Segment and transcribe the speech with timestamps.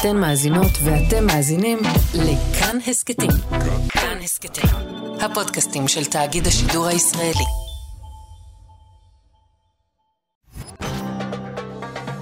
[0.00, 1.78] אתן מאזינות ואתם מאזינים
[2.14, 3.30] לכאן הסכתים.
[3.88, 4.70] כאן הסכתים,
[5.20, 7.44] הפודקאסטים של תאגיד השידור הישראלי.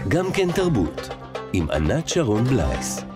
[0.09, 1.09] גם כן תרבות,
[1.53, 3.14] עם ענת שרון בלייס.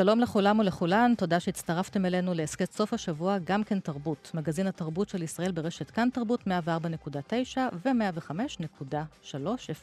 [0.00, 5.22] שלום לכולם ולכולן, תודה שהצטרפתם אלינו להסכת סוף השבוע, גם כן תרבות, מגזין התרבות של
[5.22, 9.34] ישראל ברשת כאן תרבות 104.9 ו-105.3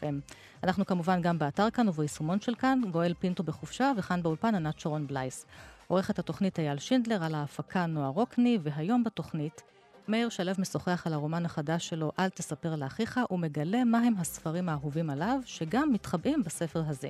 [0.01, 0.33] FM.
[0.63, 5.07] אנחנו כמובן גם באתר כאן וביישומון של כאן, גואל פינטו בחופשה, וכאן באולפן ענת שרון
[5.07, 5.45] בלייס.
[5.87, 9.61] עורכת התוכנית אייל שינדלר, על ההפקה נועה רוקני, והיום בתוכנית
[10.07, 15.39] מאיר שלו משוחח על הרומן החדש שלו, אל תספר לאחיך, ומגלה מהם הספרים האהובים עליו,
[15.45, 17.09] שגם מתחבאים בספר הזה.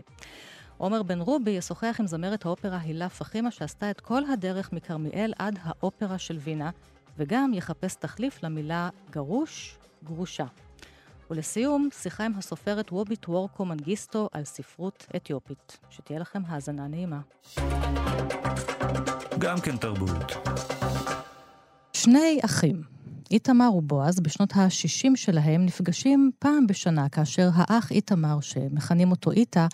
[0.77, 5.59] עומר בן רובי ישוחח עם זמרת האופרה הילה פחימה, שעשתה את כל הדרך מכרמיאל עד
[5.63, 6.69] האופרה של וינה,
[7.17, 10.45] וגם יחפש תחליף למילה גרוש, גרושה.
[11.31, 15.77] ולסיום, שיחה עם הסופרת וובית וורקו מנגיסטו על ספרות אתיופית.
[15.89, 17.19] שתהיה לכם האזנה נעימה.
[19.39, 20.31] גם כן תרבות.
[21.93, 22.81] שני אחים,
[23.31, 29.67] איתמר ובועז, בשנות ה-60 שלהם, נפגשים פעם בשנה, כאשר האח איתמר, שמכנים אותו איתה,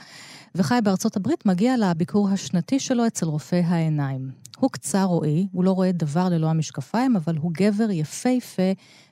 [0.56, 4.32] וחי בארצות הברית, מגיע לביקור השנתי שלו אצל רופא העיניים.
[4.60, 8.72] הוא קצר רועי, הוא לא רואה דבר ללא המשקפיים, אבל הוא גבר יפהפה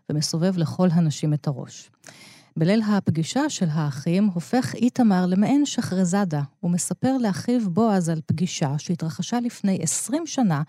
[0.10, 1.92] ומסובב לכל הנשים את הראש.
[2.58, 6.42] בליל הפגישה של האחים הופך איתמר למעין שחרזאדה.
[6.60, 10.62] הוא מספר לאחיו בועז על פגישה שהתרחשה לפני 20 שנה,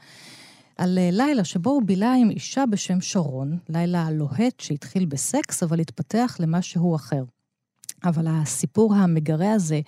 [0.78, 5.80] על אה, לילה שבו הוא בילה עם אישה בשם שרון, לילה לוהט שהתחיל בסקס, אבל
[5.80, 7.24] התפתח למשהו אחר.
[8.04, 9.80] אבל הסיפור המגרה הזה,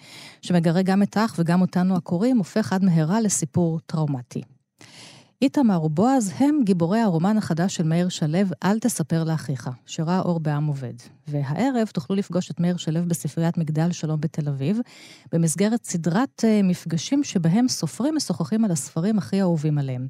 [0.43, 4.43] שמגרה גם את האח וגם אותנו הקוראים, הופך עד מהרה לסיפור טראומטי.
[5.43, 10.67] איתמר ובועז הם גיבורי הרומן החדש של מאיר שלו, אל תספר לאחיך, שראה אור בעם
[10.67, 10.95] עובד.
[11.29, 14.79] והערב תוכלו לפגוש את מאיר שלו בספריית מגדל שלום בתל אביב,
[15.33, 20.07] במסגרת סדרת אה, מפגשים שבהם סופרים משוחחים על הספרים הכי אהובים עליהם.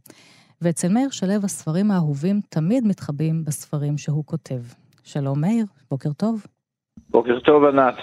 [0.61, 4.63] ואצל מאיר שלו הספרים האהובים תמיד מתחבאים בספרים שהוא כותב.
[5.03, 6.47] שלום מאיר, בוקר טוב.
[7.13, 7.95] בוקר טוב, ענת.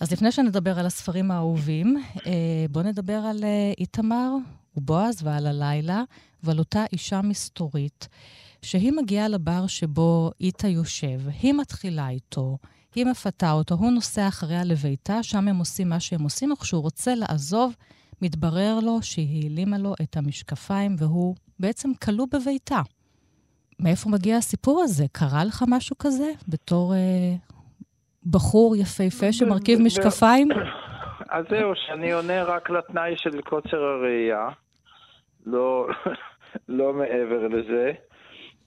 [0.00, 1.96] אז לפני שנדבר על הספרים האהובים,
[2.26, 2.32] אה,
[2.70, 4.30] בואו נדבר על אה, איתמר
[4.76, 6.02] ובועז ועל הלילה,
[6.42, 8.08] ועל אותה אישה מסתורית,
[8.62, 12.58] שהיא מגיעה לבר שבו איתה יושב, היא מתחילה איתו,
[12.94, 17.14] היא מפתה אותו, הוא נוסע אחריה לביתה, שם הם עושים מה שהם עושים, וכשהוא רוצה
[17.14, 17.72] לעזוב,
[18.22, 22.80] מתברר לו שהיא העלימה לו את המשקפיים, והוא בעצם כלוא בביתה.
[23.80, 25.06] מאיפה מגיע הסיפור הזה?
[25.12, 27.34] קרה לך משהו כזה בתור אה,
[28.30, 30.48] בחור יפהפה שמרכיב משקפיים?
[31.30, 34.48] אז זהו, שאני עונה רק לתנאי של קוצר הראייה,
[35.46, 35.88] לא,
[36.78, 37.92] לא מעבר לזה.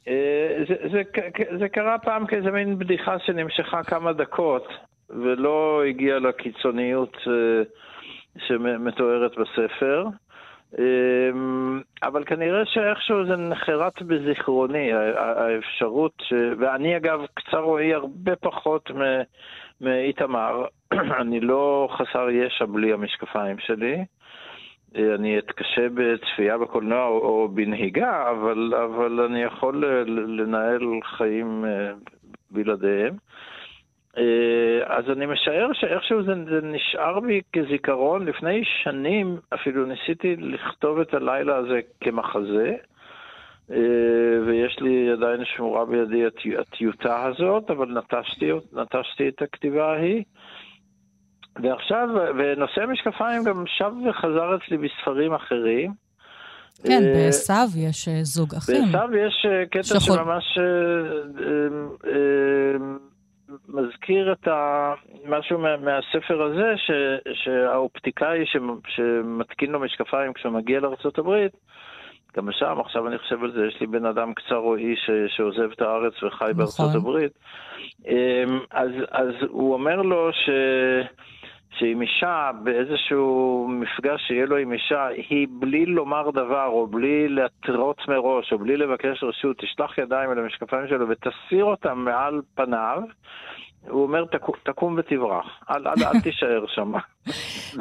[0.07, 1.01] אה, זה, זה,
[1.59, 4.67] זה קרה פעם כאיזה מין בדיחה שנמשכה כמה דקות,
[5.09, 7.63] ולא הגיעה לקיצוניות אה,
[8.47, 10.05] שמתוארת בספר.
[10.79, 16.33] אמ, אבל כנראה שאיכשהו זה נחרט בזיכרוני, האפשרות, ש...
[16.59, 18.91] ואני אגב קצר רואי הרבה פחות
[19.81, 20.65] מאיתמר,
[21.21, 24.05] אני לא חסר ישע בלי המשקפיים שלי.
[24.95, 29.85] אני אתקשה בצפייה בקולנוע או בנהיגה, אבל, אבל אני יכול
[30.27, 31.91] לנהל חיים אה,
[32.51, 33.13] בלעדיהם.
[34.17, 38.25] אה, אז אני משער שאיכשהו זה, זה נשאר בי כזיכרון.
[38.25, 42.75] לפני שנים אפילו ניסיתי לכתוב את הלילה הזה כמחזה,
[43.71, 43.77] אה,
[44.47, 46.23] ויש לי עדיין שמורה בידי
[46.59, 50.23] הטיוטה הזאת, אבל נטשתי, נטשתי את הכתיבה ההיא.
[51.63, 55.91] ועכשיו, ונושא המשקפיים גם שב וחזר אצלי בספרים אחרים.
[56.83, 58.91] כן, אה, בעשו יש זוג אחים.
[58.91, 59.99] בעשו יש קטע.
[59.99, 60.57] שממש...
[63.67, 64.93] מזכיר את ה...
[65.25, 65.77] משהו מה...
[65.77, 66.91] מהספר הזה, ש...
[67.33, 68.57] שהאופטיקאי ש...
[68.87, 71.47] שמתקין לו משקפיים כשהוא מגיע לארה"ב,
[72.37, 75.09] גם שם, עכשיו אני חושב על זה, יש לי בן אדם קצר רועי ש...
[75.27, 76.57] שעוזב את הארץ וחי נכון.
[76.57, 77.31] בארצות הברית.
[78.07, 80.49] אמ, אז, אז הוא אומר לו ש...
[81.79, 87.97] שעם אישה, באיזשהו מפגש שיהיה לו עם אישה, היא בלי לומר דבר, או בלי להתרות
[88.07, 93.01] מראש, או בלי לבקש רשות, תשלח ידיים אל המשקפיים שלו ותסיר אותם מעל פניו.
[93.89, 96.91] הוא אומר, תקום, תקום ותברח, אל, אל, אל תישאר שם.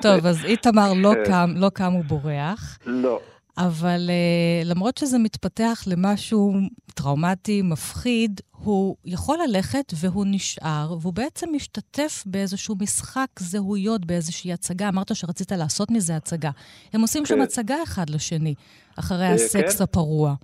[0.03, 1.25] טוב, אז איתמר לא כן.
[1.25, 2.79] קם, לא קם ובורח.
[2.87, 3.21] לא.
[3.59, 6.53] אבל uh, למרות שזה מתפתח למשהו
[6.95, 14.89] טראומטי, מפחיד, הוא יכול ללכת והוא נשאר, והוא בעצם משתתף באיזשהו משחק זהויות, באיזושהי הצגה.
[14.89, 16.51] אמרת שרצית לעשות מזה הצגה.
[16.93, 17.27] הם עושים כן.
[17.27, 18.55] שם הצגה אחד לשני,
[18.99, 19.85] אחרי אה, הסקס כן.
[19.85, 20.35] הפרוע.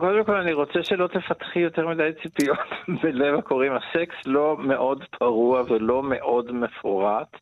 [0.00, 2.58] קודם כל אני רוצה שלא תפתחי יותר מדי ציפיות
[3.02, 3.72] בלב הקוראים.
[3.72, 7.36] הסקס לא מאוד פרוע ולא מאוד מפורט.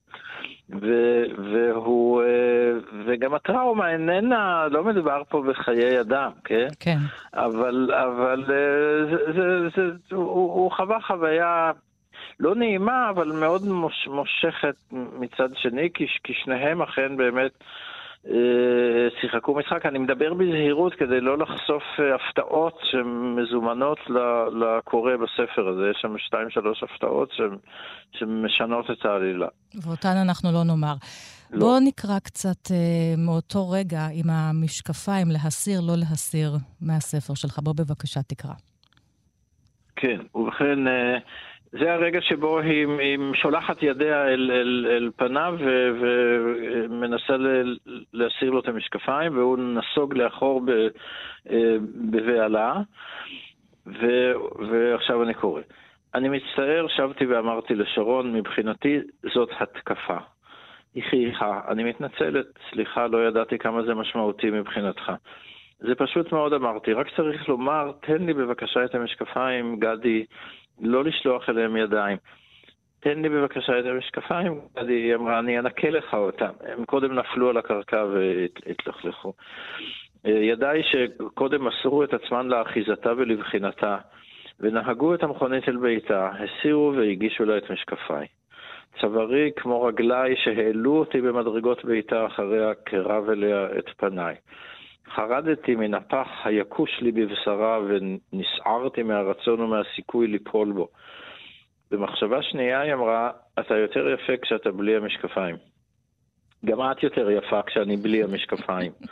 [0.71, 0.87] ו,
[1.53, 2.73] והוא, אה,
[3.07, 6.69] וגם הטראומה איננה, לא מדובר פה בחיי אדם, כן?
[6.81, 6.99] כן.
[7.35, 11.71] אבל, אבל אה, זה, זה, זה, הוא, הוא חווה חוויה
[12.41, 17.53] לא נעימה, אבל מאוד מוש, מושכת מצד שני, כי, כי שניהם אכן באמת
[19.21, 19.87] שיחקו משחק.
[19.87, 23.99] אני מדבר בזהירות כדי לא לחשוף אה, הפתעות שמזומנות
[24.61, 25.91] לקורא בספר הזה.
[25.91, 27.33] יש שם שתיים, שלוש הפתעות
[28.13, 29.49] שמשנות את העלילה.
[29.83, 30.95] ואותן אנחנו לא נאמר.
[31.51, 31.59] לא.
[31.59, 36.51] בואו נקרא קצת אה, מאותו רגע עם המשקפיים, להסיר, לא להסיר,
[36.81, 37.59] מהספר שלך.
[37.59, 38.55] בוא בבקשה תקרא.
[39.97, 40.89] כן, ובכן...
[40.89, 41.19] אה,
[41.79, 45.55] זה הרגע שבו היא, היא שולחת ידיה אל, אל, אל פניו
[46.01, 47.77] ומנסה ל,
[48.13, 50.63] להסיר לו את המשקפיים, והוא נסוג לאחור
[51.51, 51.77] אה,
[52.11, 52.75] בבהלה,
[54.71, 55.61] ועכשיו אני קורא.
[56.15, 58.99] אני מצטער, שבתי ואמרתי לשרון, מבחינתי
[59.35, 60.17] זאת התקפה.
[60.95, 65.13] היא חייכה, אני מתנצלת, סליחה, לא ידעתי כמה זה משמעותי מבחינתך.
[65.79, 70.25] זה פשוט מאוד אמרתי, רק צריך לומר, תן לי בבקשה את המשקפיים, גדי,
[70.81, 72.19] לא לשלוח אליהם ידיים.
[73.01, 76.51] תן לי בבקשה את המשקפיים, היא אמרה, אני אנקה לך אותם.
[76.67, 79.33] הם קודם נפלו על הקרקע והתלכלכו.
[80.25, 83.97] ידיי שקודם מסרו את עצמן לאחיזתה ולבחינתה,
[84.61, 88.27] ונהגו את המכונית אל ביתה, הסירו והגישו לה את משקפיי.
[89.01, 94.35] צווארי כמו רגליי שהעלו אותי במדרגות ביתה אחריה קרב אליה את פניי.
[95.15, 100.89] חרדתי מן הפח היקוש לי בבשרה ונסערתי מהרצון ומהסיכוי ליפול בו.
[101.91, 103.31] במחשבה שנייה היא אמרה,
[103.61, 105.57] אתה יותר יפה כשאתה בלי המשקפיים.
[106.65, 108.93] גם את יותר יפה כשאני בלי המשקפיים.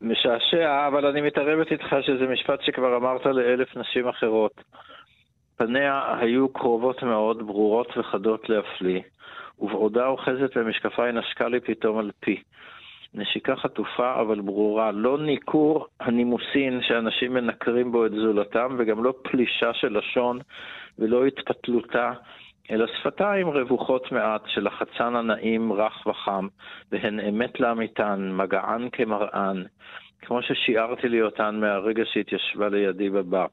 [0.00, 4.64] משעשע, אבל אני מתערבת איתך שזה משפט שכבר אמרת לאלף נשים אחרות.
[5.56, 9.00] פניה היו קרובות מאוד, ברורות וחדות להפליא,
[9.58, 12.42] ובעודה אוחזת במשקפיי נשקה לי פתאום על פי.
[13.14, 19.74] נשיקה חטופה אבל ברורה, לא ניכור הנימוסין שאנשים מנקרים בו את זולתם, וגם לא פלישה
[19.74, 20.38] של לשון
[20.98, 22.12] ולא התפתלותה,
[22.70, 26.48] אלא שפתיים רווחות מעט של החצן הנעים רך וחם,
[26.92, 29.62] והן אמת לאמיתן, מגען כמראן,
[30.22, 33.46] כמו ששיערתי לי אותן מהרגע שהתיישבה לידי בבר.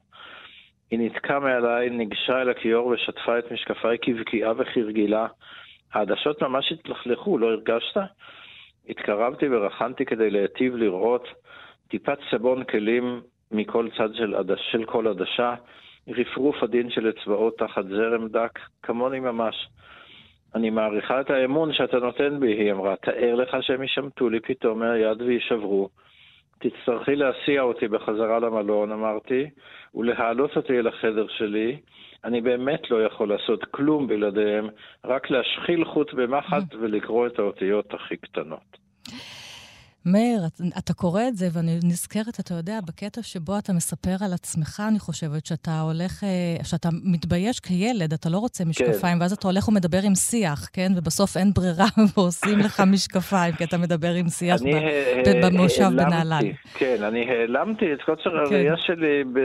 [0.90, 5.26] היא נתקעה מעליי, ניגשה אל הכיור ושטפה את משקפיי כבקיעה וכרגילה.
[5.92, 7.96] העדשות ממש התלכלכו, לא הרגשת?
[8.88, 11.28] התקרבתי ורחנתי כדי להיטיב לראות
[11.88, 13.20] טיפת סבון כלים
[13.52, 15.54] מכל צד של, עדש, של כל עדשה,
[16.08, 19.68] רפרוף עדין של אצבעות תחת זרם דק, כמוני ממש.
[20.54, 22.96] אני מעריכה את האמון שאתה נותן בי, היא אמרה.
[22.96, 25.88] תאר לך שהם יישמטו לי פתאום מהיד ויישברו.
[26.58, 29.50] תצטרכי להסיע אותי בחזרה למלון, אמרתי,
[29.94, 31.76] ולהעלות אותי אל החדר שלי.
[32.24, 34.68] אני באמת לא יכול לעשות כלום בלעדיהם,
[35.04, 38.76] רק להשחיל חוט במחט ולקרוא את האותיות הכי קטנות.
[40.06, 40.40] מאיר,
[40.78, 44.98] אתה קורא את זה, ואני נזכרת, אתה יודע, בקטע שבו אתה מספר על עצמך, אני
[44.98, 49.22] חושבת, שאתה הולך, אה, שאתה מתבייש כילד, אתה לא רוצה משקפיים, כן.
[49.22, 50.92] ואז אתה הולך ומדבר עם שיח, כן?
[50.96, 51.86] ובסוף אין ברירה
[52.16, 54.66] ועושים לך משקפיים, כי אתה מדבר עם שיח ב,
[55.26, 56.52] ב, במושב בנהלל.
[56.74, 58.36] כן, אני העלמתי את קוצר כן.
[58.36, 59.38] הראייה שלי ב...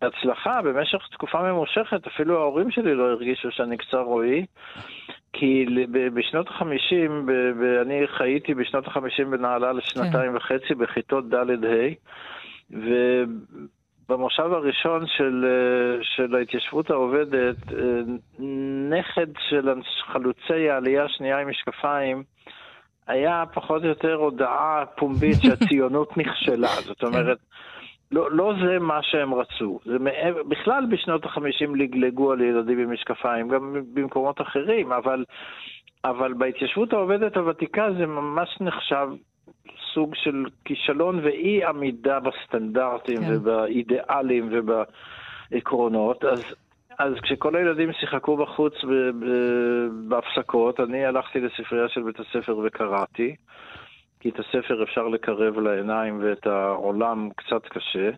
[0.00, 0.04] ב...
[0.04, 4.46] בהצלחה במשך תקופה ממושכת, אפילו ההורים שלי לא הרגישו שאני קצר רועי,
[5.32, 5.66] כי
[6.14, 7.28] בשנות החמישים,
[7.82, 10.36] אני חייתי בשנות החמישים בנהלל לשנתיים כן.
[10.36, 11.94] וחצי בכיתות ד'-ה',
[12.70, 15.46] ובמושב הראשון של,
[16.02, 17.56] של ההתיישבות העובדת,
[18.90, 19.68] נכד של
[20.12, 22.22] חלוצי העלייה השנייה עם משקפיים,
[23.06, 26.68] היה פחות או יותר הודעה פומבית שהציונות נכשלה.
[26.68, 27.38] זאת אומרת,
[28.12, 29.80] לא, לא זה מה שהם רצו.
[29.84, 35.24] זה מעבר, בכלל בשנות החמישים לגלגו על ילדים עם משקפיים, גם במקומות אחרים, אבל,
[36.04, 39.08] אבל בהתיישבות העובדת הוותיקה זה ממש נחשב
[39.94, 43.36] סוג של כישלון ואי עמידה בסטנדרטים כן.
[43.36, 46.24] ובאידיאלים ובעקרונות.
[46.24, 46.44] אז,
[46.98, 48.74] אז כשכל הילדים שיחקו בחוץ
[50.08, 53.36] בהפסקות, אני הלכתי לספרייה של בית הספר וקראתי.
[54.20, 58.10] כי את הספר אפשר לקרב לעיניים ואת העולם קצת קשה,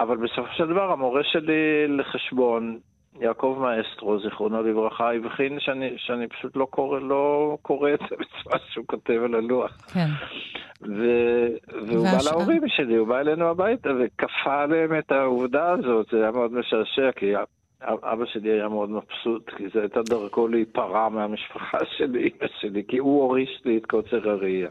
[0.00, 2.78] אבל בסופו של דבר המורה שלי לחשבון,
[3.20, 8.58] יעקב מאסטרו, זיכרונו לברכה, הבחין שאני, שאני פשוט לא קורא, לא קורא את זה בצורה
[8.68, 9.70] שהוא כותב על הלוח.
[9.92, 10.06] כן.
[10.82, 11.04] ו...
[11.86, 12.26] והוא והש...
[12.26, 16.52] בא להורים שלי, הוא בא אלינו הביתה וכפה עליהם את העובדה הזאת, זה היה מאוד
[16.52, 17.34] משעשע, כי
[17.84, 22.98] אבא שלי היה מאוד מבסוט, כי זו הייתה דרכו להיפרע מהמשפחה של אימא שלי, כי
[22.98, 24.68] הוא הוריש לי את קוצר הראייה.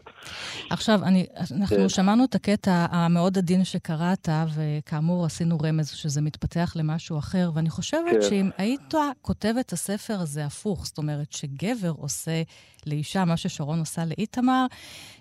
[0.70, 1.88] עכשיו, אני, אנחנו כן.
[1.88, 8.10] שמענו את הקטע המאוד עדין שקראת, וכאמור עשינו רמז שזה מתפתח למשהו אחר, ואני חושבת
[8.10, 8.22] כן.
[8.22, 12.42] שאם היית כותב את הספר הזה הפוך, זאת אומרת שגבר עושה
[12.86, 14.66] לאישה מה ששרון עושה לאיתמר,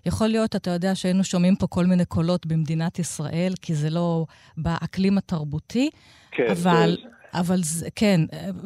[0.06, 4.26] יכול להיות, אתה יודע, שהיינו שומעים פה כל מיני קולות במדינת ישראל, כי זה לא
[4.58, 5.90] באקלים התרבותי,
[6.32, 6.98] כן, אבל...
[7.04, 7.10] כן.
[7.34, 8.22] אבל זה, כן,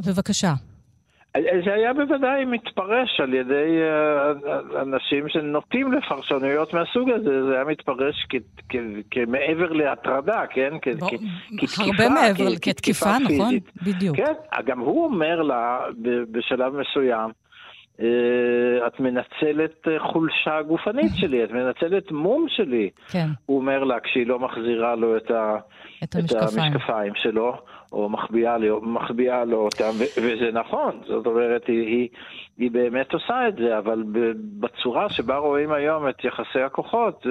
[0.08, 0.54] בבקשה.
[1.66, 8.28] זה היה בוודאי מתפרש על ידי אה, אנשים שנוטים לפרשנויות מהסוג הזה, זה היה מתפרש
[9.12, 10.74] כמעבר להטרדה, כן?
[10.82, 11.84] כתקיפה.
[11.84, 13.54] הרבה מעבר, כתקיפה, נכון?
[13.84, 14.18] בדיוק.
[14.18, 14.34] כן,
[14.66, 15.80] גם הוא אומר לה
[16.32, 17.47] בשלב מסוים, אה,
[18.88, 22.90] את מנצלת אה, חולשה גופנית שלי, את מנצלת מום שלי.
[23.12, 23.28] כן.
[23.46, 25.58] הוא אומר לה כשהיא לא מחזירה לו את, ה,
[26.04, 26.44] את, המשקפיים.
[26.44, 27.58] את המשקפיים שלו.
[27.92, 32.08] או מחביאה לו, מחביאה לו אותם, ו- וזה נכון, זאת אומרת, היא, היא,
[32.58, 34.04] היא באמת עושה את זה, אבל
[34.60, 37.26] בצורה שבה רואים היום את יחסי הכוחות,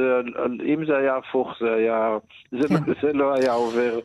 [0.75, 2.19] אם זה היה הפוך, זה, היה,
[2.51, 2.93] זה, כן.
[3.03, 3.99] זה לא היה עובר.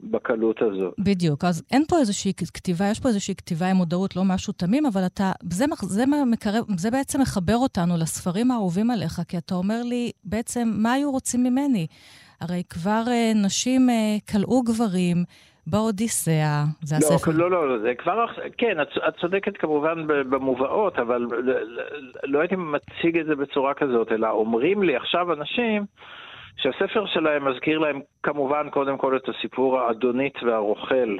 [0.00, 0.90] בקלות הזו.
[0.98, 4.86] בדיוק, אז אין פה איזושהי כתיבה, יש פה איזושהי כתיבה עם מודעות, לא משהו תמים,
[4.86, 9.82] אבל אתה, זה, זה, מקרב, זה בעצם מחבר אותנו לספרים האהובים עליך, כי אתה אומר
[9.84, 11.86] לי, בעצם, מה היו רוצים ממני?
[12.40, 15.16] הרי כבר אה, נשים אה, כלאו גברים,
[15.70, 17.30] באודיסאה, זה לא, הספר.
[17.34, 18.26] לא, לא, לא, זה כבר,
[18.58, 21.54] כן, את, את צודקת כמובן במובאות, אבל לא,
[22.24, 25.84] לא הייתי מציג את זה בצורה כזאת, אלא אומרים לי עכשיו אנשים
[26.58, 31.16] שהספר שלהם מזכיר להם כמובן קודם כל את הסיפור האדונית והרוכל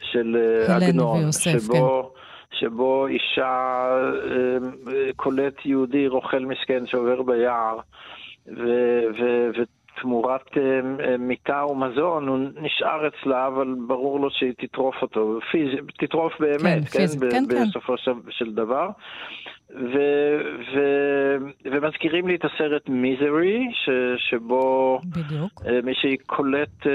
[0.00, 0.36] של
[0.68, 2.12] אה, עגנון, ויוסף, שבו...
[2.14, 2.18] כן.
[2.58, 3.86] שבו אישה
[4.30, 7.78] אה, קולט יהודי רוכל מסכן שעובר ביער,
[8.46, 9.62] ו- ו-
[10.02, 10.62] תמורת אה,
[11.06, 15.68] אה, מיטה ומזון, הוא נשאר אצלה, אבל ברור לו שהיא תטרוף אותו, פיז...
[15.98, 17.20] תטרוף באמת, כן, כן, פיז...
[17.20, 18.12] כן, כן, בסופו כן.
[18.30, 18.88] של, דבר.
[19.70, 19.98] ו,
[20.74, 20.80] ו,
[21.64, 25.52] ומזכירים לי את הסרט מיזרי, ש, שבו בדיוק.
[25.66, 26.86] אה, מישהי קולט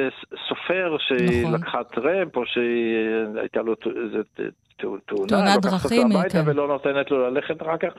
[0.48, 1.54] סופר שהיא נכון.
[1.54, 2.96] לקחה טרמפ, או שהיא
[3.36, 4.22] הייתה לו איזה
[4.78, 6.44] תאונה, תאונת דרכים, כן.
[6.46, 7.94] ולא נותנת לו ללכת אחר כך.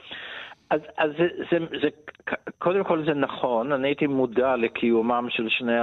[0.71, 1.89] אז, אז זה, זה, זה,
[2.59, 5.79] קודם כל זה נכון, אני הייתי מודע לקיומם של שני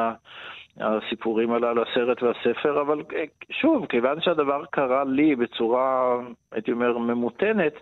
[0.77, 6.15] הסיפורים הללו, הסרט והספר, אבל אה, שוב, כיוון שהדבר קרה לי בצורה,
[6.51, 7.74] הייתי אומר, ממותנת,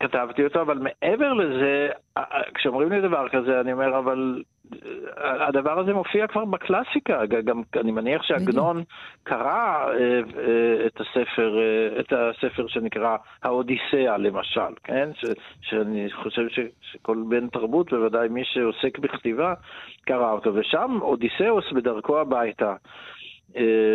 [0.00, 1.88] כתבתי אותו, אבל מעבר לזה,
[2.54, 4.42] כשאומרים לי דבר כזה, אני אומר, אבל
[5.16, 8.82] הדבר הזה מופיע כבר בקלאסיקה, גם אני מניח שעגנון
[9.22, 9.86] קרא
[10.86, 11.58] את הספר,
[12.00, 15.08] את הספר שנקרא האודיסאה למשל, כן?
[15.14, 15.24] ש,
[15.62, 19.54] שאני חושב ש, שכל בן תרבות, בוודאי מי שעוסק בכתיבה,
[20.06, 22.74] קרא אותו, ושם אודיסאוס בדרכו הביתה.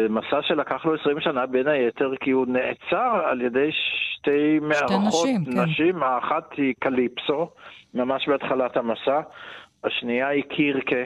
[0.10, 5.46] מסע שלקח לו 20 שנה בין היתר כי הוא נעצר על ידי שתי מארחות נשים,
[5.46, 5.60] כן.
[5.60, 7.50] נשים, האחת היא קליפסו,
[7.94, 9.20] ממש בהתחלת המסע,
[9.84, 11.04] השנייה היא קירקה,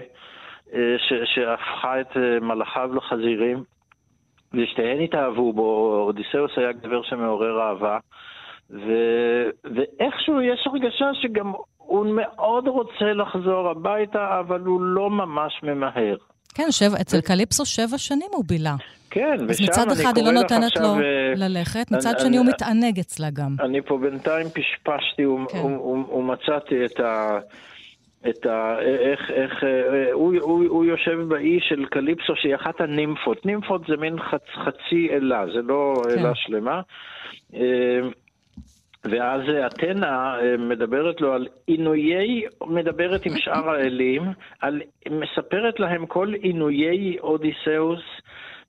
[0.74, 3.64] אה, ש- שהפכה את אה, מלאכיו לחזירים,
[4.54, 7.98] ושתיהן התאהבו בו, אודיסאוס היה גבר שמעורר אהבה,
[8.70, 16.16] ו- ואיכשהו יש הרגשה שגם הוא מאוד רוצה לחזור הביתה, אבל הוא לא ממש ממהר.
[16.56, 18.76] כן, שבע, אצל קליפסו שבע שנים הוא בילה.
[19.10, 19.90] כן, ושם אני קורא לך עכשיו...
[19.90, 23.56] אז מצד אחד היא לא נותנת לו אה, ללכת, מצד שני הוא מתענג אצלה גם.
[23.60, 25.66] אני פה בינתיים פשפשתי כן.
[26.16, 27.40] ומצאתי את ה...
[28.30, 28.76] את ה...
[28.80, 33.46] איך, איך, אה, הוא, הוא, הוא יושב באי של קליפסו שהיא אחת הנימפות.
[33.46, 36.20] נימפות זה מין חצ, חצי אלה, זה לא כן.
[36.20, 36.82] אלה שלמה.
[39.06, 44.24] אה, ואז אתנה אה, מדברת לו על עינויי, מדברת עם שאר האלים,
[44.60, 44.82] על,
[45.12, 48.02] מספרת להם כל עינויי אודיסאוס.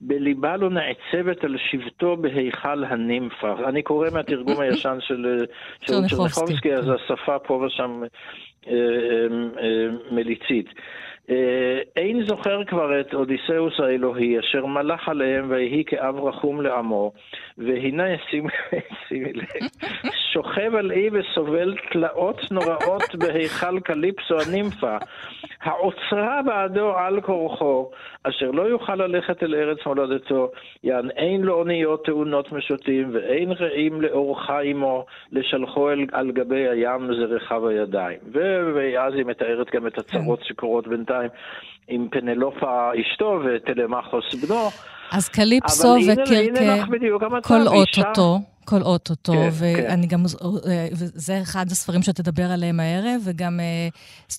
[0.04, 3.68] בליבה לא נעצבת על שבטו בהיכל הנימפה.
[3.68, 5.44] אני קורא מהתרגום הישן של
[5.86, 8.02] צ'רניחובסקי, אז השפה פה ושם
[8.66, 8.72] אה,
[9.58, 10.66] אה, מליצית.
[11.30, 17.12] אה, אין זוכר כבר את אודיסאוס האלוהי, אשר מלך עליהם ויהי כאב רחום לעמו,
[17.58, 18.04] והנה,
[19.08, 19.46] שימי לב,
[20.32, 24.96] שוכב על אי וסובל תלאות נוראות בהיכל קליפסו הנימפה,
[25.62, 27.90] העוצרה בעדו על כורחו,
[28.22, 30.50] אשר לא יוכל ללכת אל ארץ מולדתו,
[30.84, 37.10] יען אין לו אוניות תאונות משוטים, ואין רעים לאורחה עמו, לשלחו אל, על גבי הים
[37.14, 38.18] זרחיו הידיים.
[38.74, 40.44] ואז היא מתארת גם את הצרות כן.
[40.44, 41.28] שקורות בינתיים
[41.88, 44.68] עם פנלופה אשתו וטלמחוס בנו.
[45.12, 50.20] אז קליפסו וקירקה כולאות אותו, כל אוטוטו, כן, ואני גם,
[50.68, 53.88] אה, וזה אחד הספרים שתדבר עליהם הערב, וגם אה,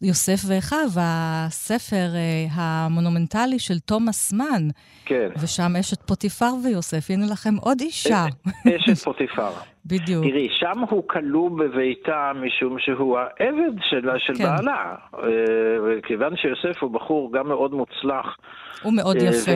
[0.02, 4.64] יוסף ואחיו, הספר אה, המונומנטלי של תומאס מן.
[5.06, 5.30] כן.
[5.42, 8.26] ושם אשת פוטיפר ויוסף, הנה לכם עוד אישה.
[8.68, 9.52] אשת פוטיפר.
[9.86, 10.24] בדיוק.
[10.26, 14.44] תראי, שם הוא כלוא בביתה משום שהוא העבד שלה, של כן.
[14.44, 14.96] בעלה.
[15.84, 18.38] וכיוון שיוסף הוא בחור גם מאוד מוצלח.
[18.84, 19.52] הוא מאוד יפה.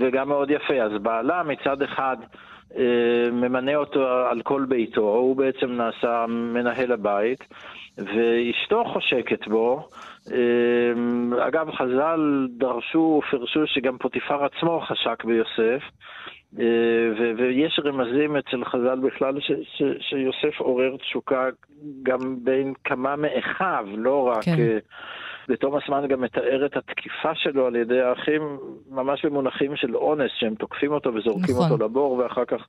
[0.00, 0.74] וגם מאוד יפה.
[0.74, 2.16] אז בעלה מצד אחד...
[2.76, 7.44] אה, ממנה אותו על כל ביתו, הוא בעצם נעשה מנהל הבית,
[7.98, 9.88] ואשתו חושקת בו.
[10.32, 15.82] אה, אגב, חז"ל דרשו ופרשו שגם פוטיפר עצמו חשק ביוסף.
[16.58, 21.48] אה, ויש רמזים אצל חז"ל בכלל ש- ש- שיוסף עורר תשוקה
[22.02, 24.44] גם בין כמה מאחיו, לא רק...
[24.44, 24.78] כן.
[25.48, 28.58] ותומאס מן גם מתאר את התקיפה שלו על ידי האחים
[28.90, 31.70] ממש במונחים של אונס, שהם תוקפים אותו וזורקים נכון.
[31.70, 32.66] אותו לבור, ואחר כך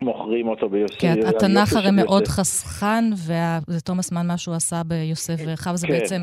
[0.00, 1.00] מוכרים אותו ביוסף.
[1.00, 3.04] כן, התנ"ך הרי מאוד חסכן,
[3.68, 5.92] ותומאס מן, מה שהוא עשה ביוסף ואחיו, זה כן.
[5.92, 6.20] בעצם...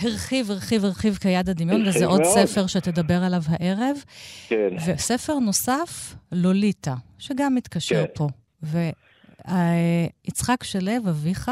[0.00, 2.24] הרחיב, הרחיב, הרחיב כיד הדמיון, וזה עוד.
[2.24, 3.96] ספר שתדבר עליו הערב.
[4.48, 4.68] כן.
[4.86, 8.12] וספר נוסף, לוליטה, שגם מתקשר כן.
[8.14, 8.28] פה.
[10.22, 11.50] ויצחק שלו, אביך,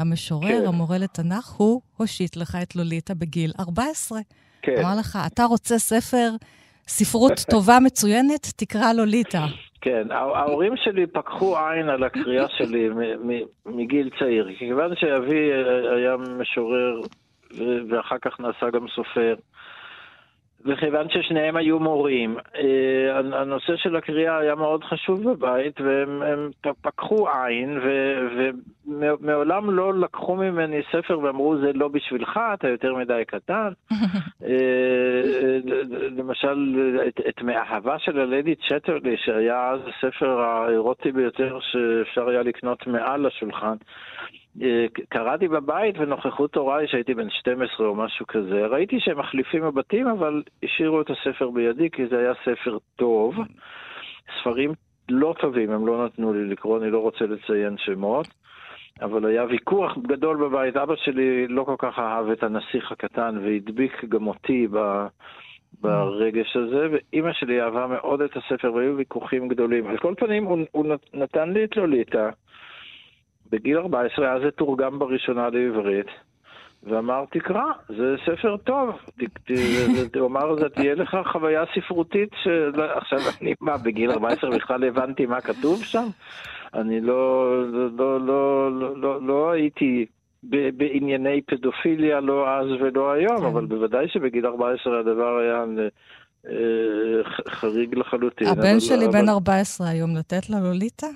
[0.00, 0.66] המשורר, כן.
[0.66, 4.18] המורה לתנ"ך, הוא הושיט לך את לוליטה בגיל 14.
[4.62, 4.74] כן.
[4.78, 6.30] אמר לך, אתה רוצה ספר,
[6.88, 9.46] ספרות טובה מצוינת, תקרא לוליטה.
[9.80, 12.88] כן, ההורים שלי פקחו עין על הקריאה שלי
[13.66, 14.48] מגיל צעיר.
[14.58, 15.50] כיוון שאבי
[15.96, 17.00] היה משורר
[17.90, 19.34] ואחר כך נעשה גם סופר,
[20.64, 26.50] וכיוון ששניהם היו מורים, אה, הנושא של הקריאה היה מאוד חשוב בבית, והם
[26.82, 27.78] פקחו עין,
[28.86, 33.72] ומעולם לא לקחו ממני ספר ואמרו, זה לא בשבילך, אתה יותר מדי קטן.
[34.46, 35.58] אה,
[36.16, 42.86] למשל, את, את מאהבה של הלדי צ'טרלי, שהיה אז הספר האירוטי ביותר שאפשר היה לקנות
[42.86, 44.49] מעל השולחן, אה,
[45.08, 48.66] קראתי בבית בנוכחות הוריי שהייתי בן 12 או משהו כזה.
[48.66, 53.34] ראיתי שהם מחליפים מבטים, אבל השאירו את הספר בידי כי זה היה ספר טוב.
[54.40, 54.72] ספרים
[55.08, 58.26] לא טובים הם לא נתנו לי לקרוא, אני לא רוצה לציין שמות.
[59.02, 60.76] אבל היה ויכוח גדול בבית.
[60.76, 65.06] אבא שלי לא כל כך אהב את הנסיך הקטן והדביק גם אותי ב...
[65.80, 69.86] ברגש הזה, ואימא שלי אהבה מאוד את הספר והיו ויכוחים גדולים.
[69.86, 72.30] על כל פנים, הוא, הוא נתן לי את לוליטה.
[73.50, 76.06] בגיל 14 אז זה תורגם בראשונה לעברית,
[76.82, 78.90] ואמר, תקרא, זה ספר טוב.
[80.14, 82.30] הוא אמר, זה תהיה לך חוויה ספרותית,
[82.94, 86.06] עכשיו אני, מה, בגיל 14 בכלל הבנתי מה כתוב שם?
[86.74, 87.54] אני לא,
[87.98, 90.06] לא, לא, לא, לא הייתי
[90.42, 95.64] בענייני פדופיליה, לא אז ולא היום, אבל בוודאי שבגיל 14 הדבר היה...
[97.48, 98.46] חריג לחלוטין.
[98.48, 101.06] הבן שלי בן 14 היום, לתת לה לוליטה?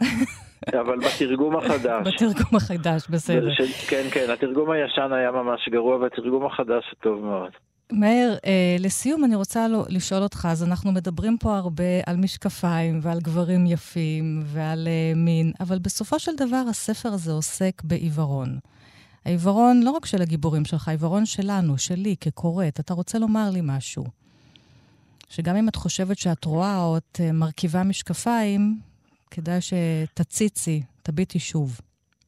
[0.72, 2.06] אבל בתרגום החדש.
[2.06, 3.54] בתרגום החדש, בסדר.
[3.54, 3.88] ש...
[3.88, 7.50] כן, כן, התרגום הישן היה ממש גרוע, והתרגום החדש טוב מאוד.
[7.92, 13.00] מאיר, אה, לסיום אני רוצה לו, לשאול אותך, אז אנחנו מדברים פה הרבה על משקפיים
[13.02, 18.58] ועל גברים יפים ועל אה, מין, אבל בסופו של דבר הספר הזה עוסק בעיוורון.
[19.24, 22.80] העיוורון לא רק של הגיבורים שלך, העיוורון שלנו, שלי, כקוראת.
[22.80, 24.04] אתה רוצה לומר לי משהו.
[25.28, 28.78] שגם אם את חושבת שאת רואה או את אה, מרכיבה משקפיים,
[29.34, 31.80] כדאי שתציצי, תביטי שוב.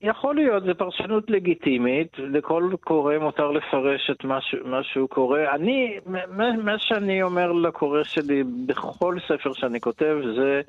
[0.03, 5.41] יכול להיות, זו פרשנות לגיטימית, לכל קורא מותר לפרש את מה, שהוא קורא.
[5.55, 10.61] אני, מה, מה שאני אומר לקורא שלי בכל ספר שאני כותב זה,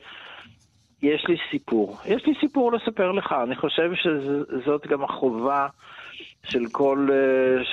[1.01, 1.97] יש לי סיפור.
[2.05, 3.35] יש לי סיפור לספר לך.
[3.43, 5.67] אני חושב שזאת גם החובה
[6.43, 7.07] של כל,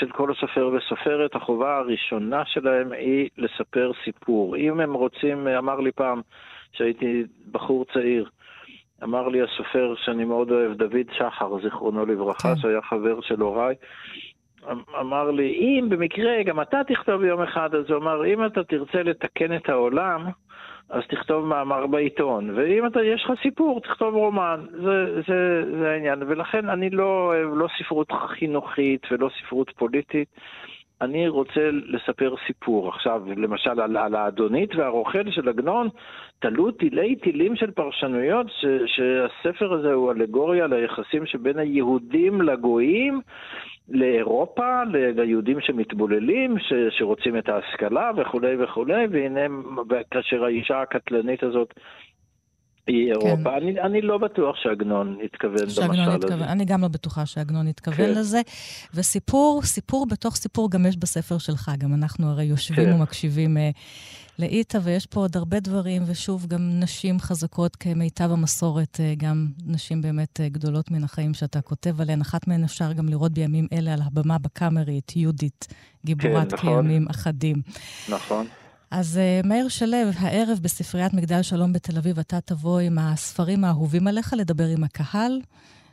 [0.00, 1.34] של כל סופר וסופרת.
[1.34, 4.56] החובה הראשונה שלהם היא לספר סיפור.
[4.56, 6.20] אם הם רוצים, אמר לי פעם,
[6.72, 7.22] שהייתי
[7.52, 8.30] בחור צעיר,
[9.04, 12.60] אמר לי הסופר שאני מאוד אוהב, דוד שחר, זיכרונו לברכה, כן.
[12.60, 13.74] שהיה חבר של הוריי,
[14.70, 18.64] אמ, אמר לי, אם במקרה גם אתה תכתוב יום אחד, אז הוא אמר, אם אתה
[18.64, 20.24] תרצה לתקן את העולם,
[20.90, 26.22] אז תכתוב מאמר בעיתון, ואם אתה, יש לך סיפור, תכתוב רומן, זה, זה, זה העניין.
[26.26, 30.28] ולכן אני לא אוהב לא ספרות חינוכית ולא ספרות פוליטית.
[31.00, 32.88] אני רוצה לספר סיפור.
[32.88, 35.88] עכשיו, למשל, על, על האדונית והרוכל של עגנון,
[36.38, 43.20] תלו תילי תילים של פרשנויות, ש, שהספר הזה הוא אלגוריה ליחסים שבין היהודים לגויים,
[43.88, 44.82] לאירופה,
[45.16, 49.40] ליהודים שמתבוללים, ש, שרוצים את ההשכלה וכולי וכולי, והנה,
[50.10, 51.74] כאשר האישה הקטלנית הזאת
[52.88, 53.50] אירופה.
[53.50, 53.56] כן.
[53.56, 55.82] אני, אני לא בטוח שעגנון התכוון במשל
[56.32, 56.44] הזה.
[56.44, 58.18] אני גם לא בטוחה שעגנון התכוון כן.
[58.18, 58.40] לזה.
[58.94, 61.70] וסיפור, סיפור בתוך סיפור גם יש בספר שלך.
[61.78, 62.92] גם אנחנו הרי יושבים כן.
[62.92, 63.60] ומקשיבים uh,
[64.38, 70.02] לאיטה, ויש פה עוד הרבה דברים, ושוב, גם נשים חזקות כמיטב המסורת, uh, גם נשים
[70.02, 72.20] באמת uh, גדולות מן החיים שאתה כותב עליהן.
[72.20, 75.66] אחת מהן אפשר גם לראות בימים אלה על הבמה בקאמרי, את יהודית,
[76.06, 76.82] גיבורת כן, נכון.
[76.82, 77.56] כימים אחדים.
[78.08, 78.46] נכון.
[78.90, 84.06] אז uh, מאיר שלו, הערב בספריית מגדל שלום בתל אביב, אתה תבוא עם הספרים האהובים
[84.06, 85.40] עליך לדבר עם הקהל,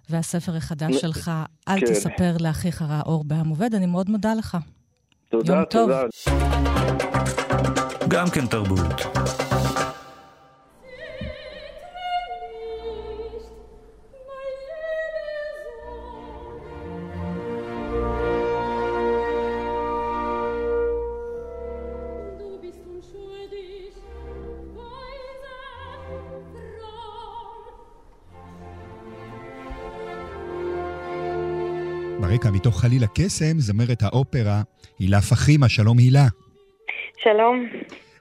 [0.10, 1.32] והספר החדש שלך,
[1.68, 1.86] אל כן.
[1.86, 3.76] תספר לאחיך רע אור בעם עובד.
[3.76, 4.58] אני מאוד מודה לך.
[5.30, 6.02] תודה, יום תודה.
[8.08, 9.02] גם כן תרבות.
[32.62, 34.62] מתוך חליל הקסם, זמרת האופרה
[35.00, 36.28] הילה פחימה, שלום הילה.
[37.24, 37.68] שלום.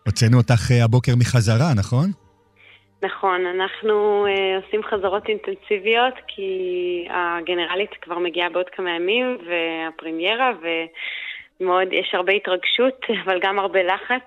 [0.06, 2.06] הוצאנו אותך אה, הבוקר מחזרה, נכון?
[3.02, 6.50] נכון, אנחנו uh, עושים חזרות אינטנסיביות כי
[7.10, 14.26] הגנרלית כבר מגיעה בעוד כמה ימים והפרמיירה ומאוד, יש הרבה התרגשות אבל גם הרבה לחץ.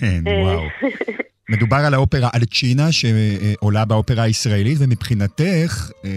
[0.00, 0.62] כן, אה, וואו.
[1.52, 5.72] מדובר על האופרה אלצ'ינה שעולה באופרה הישראלית, ומבחינתך
[6.04, 6.10] אה,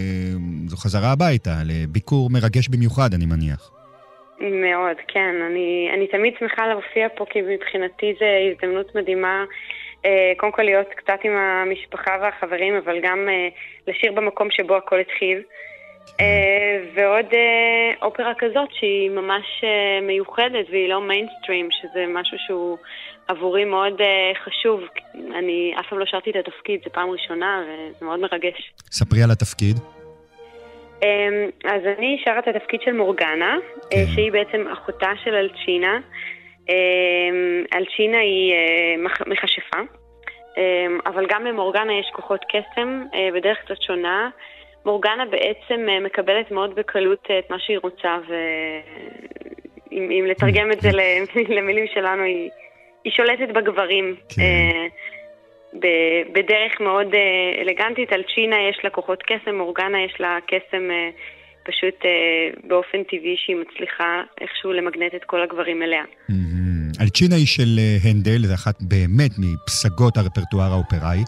[0.66, 3.70] זו חזרה הביתה, לביקור מרגש במיוחד, אני מניח.
[4.40, 5.34] מאוד, כן.
[5.50, 9.44] אני, אני תמיד שמחה להופיע פה, כי מבחינתי זו הזדמנות מדהימה.
[10.04, 13.48] אה, קודם כל להיות קצת עם המשפחה והחברים, אבל גם אה,
[13.88, 15.42] לשיר במקום שבו הכל התחיל.
[16.18, 16.24] כן.
[16.94, 17.26] ועוד
[18.02, 19.64] אופרה כזאת שהיא ממש
[20.02, 22.78] מיוחדת והיא לא מיינסטרים, שזה משהו שהוא
[23.28, 24.04] עבורי מאוד uh,
[24.44, 24.80] חשוב.
[25.14, 28.72] אני אף פעם לא שרתי את התפקיד, זו פעם ראשונה, וזה מאוד מרגש.
[28.90, 29.76] ספרי על התפקיד.
[31.00, 31.04] Um,
[31.64, 33.58] אז אני שרה את התפקיד של מורגנה, אה,
[33.90, 33.96] כן.
[33.96, 35.98] uh, שהיא בעצם אחותה של אלצ'ינה.
[36.66, 36.70] Um,
[37.76, 39.80] אלצ'ינה היא uh, מכשפה,
[40.54, 40.58] um,
[41.06, 44.30] אבל גם למורגנה יש כוחות קסם uh, בדרך קצת שונה.
[44.84, 48.18] מורגנה בעצם uh, מקבלת מאוד בקלות את מה שהיא רוצה,
[49.90, 50.90] ואם לתרגם את זה
[51.56, 52.50] למילים שלנו, היא...
[53.06, 54.06] היא שולטת בגברים.
[54.28, 54.42] כן.
[54.42, 54.86] אה,
[56.34, 61.10] בדרך מאוד אה, אלגנטית, על צ'ינה יש לה כוחות קסם, אורגנה יש לה קסם אה,
[61.68, 61.98] פשוט
[62.68, 66.04] באופן טבעי שהיא מצליחה איכשהו למגנט את כל הגברים אליה.
[67.00, 71.22] על צ'ינה היא של הנדל, זו אחת באמת מפסגות הרפרטואר האופראי.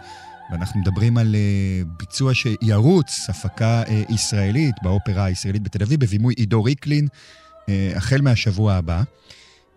[0.51, 1.35] ואנחנו מדברים על
[1.99, 3.83] ביצוע שירוץ, הפקה
[4.15, 7.07] ישראלית באופרה הישראלית בתל אביב, בבימוי עידו ריקלין,
[7.97, 9.01] החל מהשבוע הבא.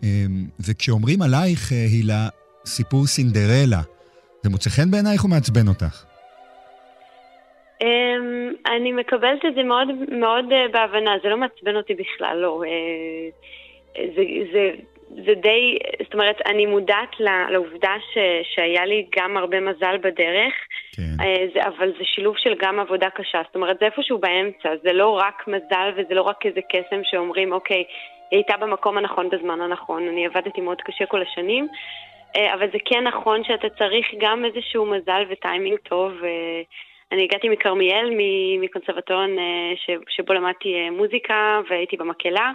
[0.04, 2.22] אמ, וכשאומרים עלייך, אה, הילה,
[2.66, 3.82] סיפור סינדרלה,
[4.42, 6.06] זה מוצא חן בעינייך או מעצבן אותך?
[7.82, 12.64] אמ, אני מקבלת את זה מאוד, מאוד אה, בהבנה, זה לא מעצבן אותי בכלל, לא.
[12.64, 13.30] אה,
[14.16, 14.72] זה, זה,
[15.26, 17.14] זה די, זאת אומרת, אני מודעת
[17.50, 18.18] לעובדה ש,
[18.56, 20.54] שהיה לי גם הרבה מזל בדרך,
[20.96, 21.24] כן.
[21.54, 25.10] זה, אבל זה שילוב של גם עבודה קשה, זאת אומרת, זה איפשהו באמצע, זה לא
[25.10, 27.84] רק מזל וזה לא רק איזה קסם שאומרים, אוקיי,
[28.32, 30.08] היא הייתה במקום הנכון בזמן הנכון.
[30.12, 31.68] אני עבדתי מאוד קשה כל השנים,
[32.36, 36.12] אה, אבל זה כן נכון שאתה צריך גם איזשהו מזל וטיימינג טוב.
[36.24, 36.62] אה,
[37.12, 38.08] אני הגעתי מכרמיאל,
[38.62, 42.52] מקונסרבטוריון אה, שבו למדתי מוזיקה והייתי במקהלה.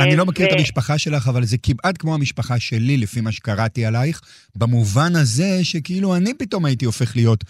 [0.00, 3.84] אני לא מכיר את המשפחה שלך, אבל זה כמעט כמו המשפחה שלי, לפי מה שקראתי
[3.84, 4.20] עלייך,
[4.56, 7.40] במובן הזה שכאילו אני פתאום הייתי הופך להיות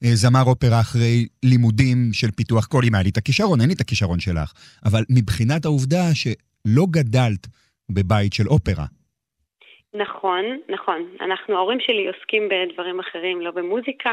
[0.00, 3.80] זמר אופרה אחרי לימודים של פיתוח קול, אם היה לי את הכישרון, אין לי את
[3.80, 4.52] הכישרון שלך.
[4.84, 7.46] אבל מבחינת העובדה שלא גדלת
[7.90, 8.84] בבית של אופרה.
[9.94, 11.00] נכון, נכון.
[11.20, 14.10] אנחנו, ההורים שלי עוסקים בדברים אחרים, לא במוזיקה,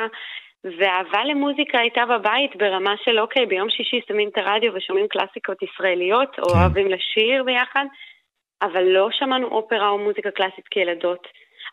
[0.64, 6.40] והאהבה למוזיקה הייתה בבית ברמה של אוקיי, ביום שישי שמים את הרדיו ושומעים קלאסיקות ישראליות,
[6.40, 6.58] או כן.
[6.58, 7.86] אוהבים לשיר ביחד,
[8.62, 11.28] אבל לא שמענו אופרה או מוזיקה קלאסית כילדות.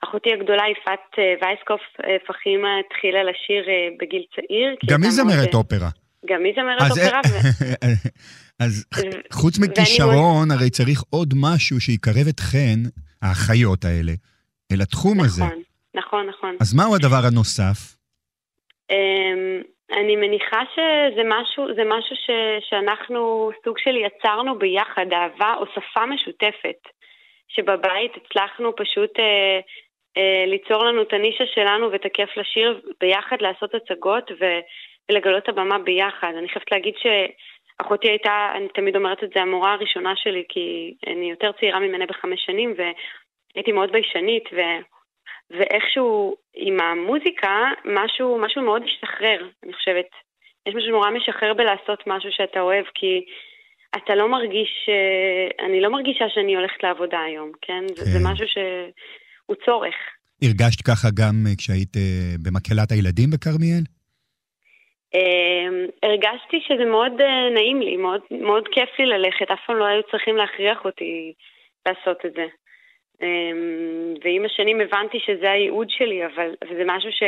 [0.05, 4.77] אחותי הגדולה, יפעת אה, וייסקוף אה, פחימה, התחילה לשיר אה, בגיל צעיר.
[4.91, 5.89] גם היא זמרת אופרה.
[6.27, 7.21] גם היא זמרת אופרה.
[8.65, 8.87] אז
[9.33, 12.79] חוץ מכישרון, הרי צריך עוד משהו שיקרב אתכן,
[13.23, 14.13] האחיות האלה,
[14.73, 15.45] אל התחום הזה.
[15.45, 15.63] נכון,
[15.95, 16.57] נכון, נכון.
[16.61, 17.79] אז מהו הדבר הנוסף?
[18.91, 19.63] אמ,
[20.01, 22.31] אני מניחה שזה משהו, זה משהו ש,
[22.69, 26.81] שאנחנו סוג של יצרנו ביחד, אהבה או שפה משותפת,
[27.49, 29.61] שבבית הצלחנו פשוט אה, אה,
[30.47, 34.31] ליצור לנו את הנישה שלנו ואת הכיף לשיר ביחד, לעשות הצגות
[35.11, 36.33] ולגלות את הבמה ביחד.
[36.38, 41.31] אני חייבת להגיד שאחותי הייתה, אני תמיד אומרת את זה, המורה הראשונה שלי, כי אני
[41.31, 44.61] יותר צעירה ממנה בחמש שנים והייתי מאוד ביישנית, ו...
[45.51, 50.07] ואיכשהו עם המוזיקה, משהו, משהו מאוד משחרר, אני חושבת.
[50.66, 53.25] יש משהו נורא משחרר בלעשות משהו שאתה אוהב, כי
[53.97, 57.85] אתה לא מרגיש, אה, אני לא מרגישה שאני הולכת לעבודה היום, כן?
[57.88, 57.94] כן.
[57.94, 58.47] זה, זה משהו
[59.49, 59.95] שהוא צורך.
[60.43, 63.85] הרגשת ככה גם אה, כשהיית אה, במקהלת הילדים בכרמיאל?
[66.03, 67.13] הרגשתי שזה מאוד
[67.55, 71.33] נעים לי, מאוד, מאוד כיף לי ללכת, אף פעם לא היו צריכים להכריח אותי
[71.87, 72.47] לעשות את זה.
[74.25, 77.23] ועם השנים הבנתי שזה הייעוד שלי, אבל זה משהו ש...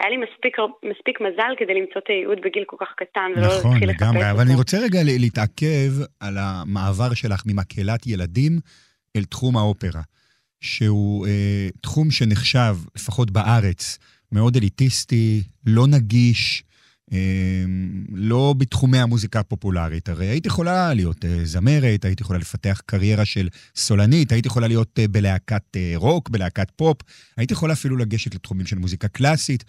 [0.00, 0.56] היה לי מספיק,
[0.90, 4.10] מספיק מזל כדי למצוא את הייעוד בגיל כל כך קטן, ולא נכון, להתחיל לחפש אותו.
[4.10, 5.90] נכון, לגמרי, אבל אני רוצה רגע להתעכב
[6.20, 8.52] על המעבר שלך ממקהלת ילדים
[9.16, 10.02] אל תחום האופרה,
[10.60, 13.98] שהוא אה, תחום שנחשב, לפחות בארץ,
[14.32, 16.62] מאוד אליטיסטי, לא נגיש,
[17.12, 17.64] אה,
[18.12, 20.08] לא בתחומי המוזיקה הפופולרית.
[20.08, 24.98] הרי היית יכולה להיות אה, זמרת, היית יכולה לפתח קריירה של סולנית, היית יכולה להיות
[24.98, 26.96] אה, בלהקת אה, רוק, בלהקת פופ,
[27.36, 29.64] היית יכולה אפילו לגשת לתחומים של מוזיקה קלאסית,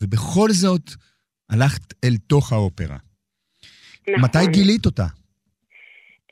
[0.00, 0.90] ובכל זאת
[1.50, 2.96] הלכת אל תוך האופרה.
[4.08, 4.20] נכון.
[4.20, 5.06] מתי גילית אותה?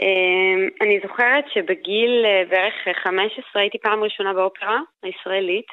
[0.00, 5.66] אמ, אני זוכרת שבגיל אה, בערך 15 הייתי פעם ראשונה באופרה הישראלית,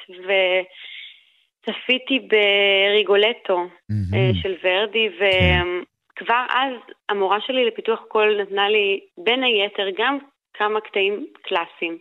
[1.64, 4.42] וצפיתי בריגולטו mm-hmm.
[4.42, 6.72] של ורדי, וכבר אז
[7.08, 10.18] המורה שלי לפיתוח קול נתנה לי בין היתר גם
[10.54, 11.98] כמה קטעים קלאסיים.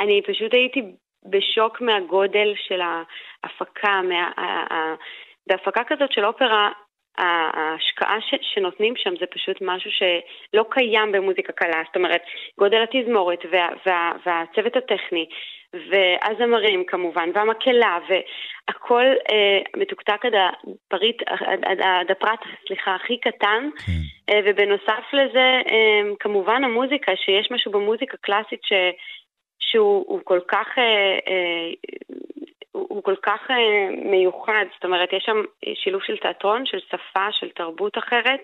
[0.00, 0.82] אני פשוט הייתי
[1.30, 4.30] בשוק מהגודל של ההפקה, מה,
[5.46, 6.70] בהפקה כזאת של אופרה
[7.18, 12.22] ההשקעה ש, שנותנים שם זה פשוט משהו שלא קיים במוזיקה קלה, זאת אומרת,
[12.58, 15.26] גודל התזמורת וה, וה, והצוות הטכני
[15.74, 23.92] והזמרים כמובן, והמקהלה, והכל אה, מתוקתק עד הפריט, עד, עד הפרט, סליחה, הכי קטן, כן.
[24.30, 28.72] אה, ובנוסף לזה, אה, כמובן המוזיקה, שיש משהו במוזיקה קלאסית ש,
[29.58, 31.70] שהוא כל כך אה, אה,
[32.88, 35.42] הוא כל כך אה, מיוחד, זאת אומרת, יש שם
[35.74, 38.42] שילוב של תיאטרון, של שפה, של תרבות אחרת,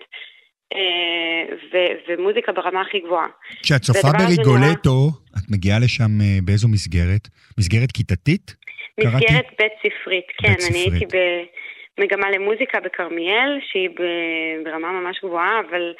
[0.73, 3.27] אה, ו- ומוזיקה ברמה הכי גבוהה.
[3.63, 5.11] כשאת צופה בריגולטו, נורא...
[5.37, 7.27] את מגיעה לשם אה, באיזו מסגרת?
[7.59, 8.55] מסגרת כיתתית?
[8.99, 10.47] מסגרת בית ספרית, כן.
[10.47, 10.93] בית אני ספרית.
[10.93, 11.17] הייתי
[11.97, 13.89] במגמה למוזיקה בכרמיאל, שהיא
[14.65, 15.93] ברמה ממש גבוהה, אבל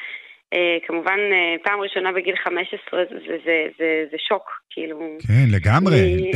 [0.88, 3.38] כמובן, אה, פעם ראשונה בגיל 15 זה, זה,
[3.78, 5.18] זה, זה, שוק, כאילו...
[5.28, 6.32] כן, לגמרי.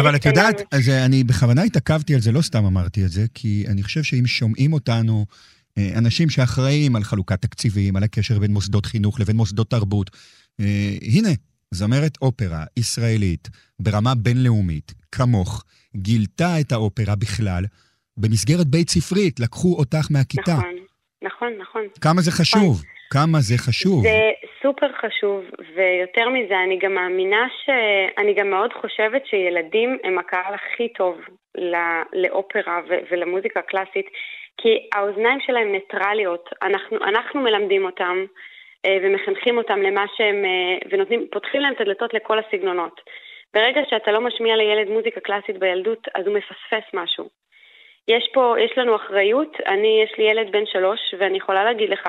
[0.00, 3.64] אבל את יודעת, אז אני בכוונה התעכבתי על זה, לא סתם אמרתי את זה, כי
[3.72, 5.24] אני חושב שאם שומעים אותנו
[5.78, 10.10] אה, אנשים שאחראים על חלוקת תקציבים, על הקשר בין מוסדות חינוך לבין מוסדות תרבות,
[11.02, 11.28] הנה,
[11.70, 13.48] זמרת אופרה ישראלית
[13.80, 15.64] ברמה בינלאומית, כמוך,
[15.96, 17.64] גילתה את האופרה בכלל
[18.16, 20.52] במסגרת בית ספרית, לקחו אותך מהכיתה.
[20.52, 20.76] נכון,
[21.22, 21.82] נכון, נכון.
[22.00, 22.76] כמה זה חשוב.
[22.76, 22.95] נכון.
[23.10, 24.02] כמה זה חשוב.
[24.02, 24.30] זה
[24.62, 27.70] סופר חשוב, ויותר מזה, אני גם מאמינה ש...
[28.18, 31.20] אני גם מאוד חושבת שילדים הם הקהל הכי טוב
[32.12, 34.06] לאופרה ולמוזיקה הקלאסית,
[34.56, 36.48] כי האוזניים שלהם ניטרליות.
[36.62, 38.24] אנחנו, אנחנו מלמדים אותם
[38.86, 40.44] אה, ומחנכים אותם למה שהם...
[40.44, 43.00] אה, ונותנים, פותחים להם את הדלתות לכל הסגנונות.
[43.54, 47.28] ברגע שאתה לא משמיע לילד מוזיקה קלאסית בילדות, אז הוא מפספס משהו.
[48.08, 52.08] יש פה, יש לנו אחריות, אני, יש לי ילד בן שלוש, ואני יכולה להגיד לך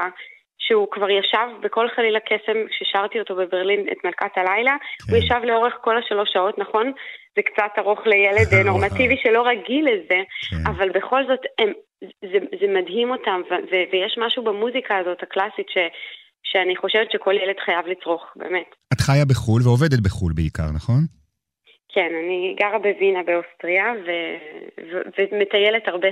[0.67, 5.13] שהוא כבר ישב בכל חליל הקסם, כששרתי אותו בברלין את מלכת הלילה, כן.
[5.13, 6.91] הוא ישב לאורך כל השלוש שעות, נכון?
[7.35, 10.63] זה קצת ארוך לילד נורמטיבי שלא רגיל לזה, כן.
[10.71, 11.71] אבל בכל זאת, הם,
[12.31, 15.77] זה, זה מדהים אותם, ו, ו, ויש משהו במוזיקה הזאת, הקלאסית, ש,
[16.43, 18.69] שאני חושבת שכל ילד חייב לצרוך, באמת.
[18.93, 21.01] את חיה בחו"ל ועובדת בחו"ל בעיקר, נכון?
[21.93, 24.09] כן, אני גרה בווינה באוסטריה, ו,
[24.87, 26.07] ו, ומטיילת הרבה,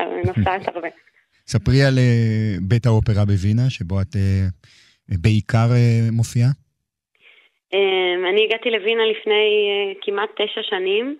[0.26, 0.88] נוסעת הרבה.
[1.46, 4.46] ספרי על אה, בית האופרה בווינה, שבו את אה,
[5.22, 6.50] בעיקר אה, מופיעה.
[7.72, 9.46] אמ, אני הגעתי לווינה לפני
[10.02, 11.16] כמעט תשע שנים.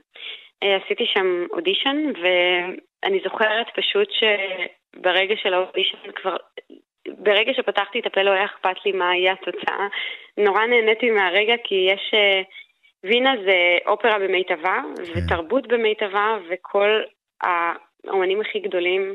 [0.84, 6.36] עשיתי שם אודישן, ואני זוכרת פשוט שברגע של האודישן כבר...
[7.18, 9.86] ברגע שפתחתי את הפה לא היה אכפת לי מה יהיה התוצאה.
[10.38, 12.14] נורא נהניתי מהרגע כי יש...
[13.04, 15.02] וינה זה אופרה במיטבה, כן.
[15.14, 17.00] ותרבות במיטבה, וכל
[17.42, 19.14] האומנים הכי גדולים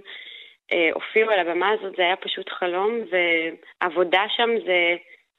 [0.93, 4.95] הופיעו על הבמה הזאת, זה היה פשוט חלום, ועבודה שם זה,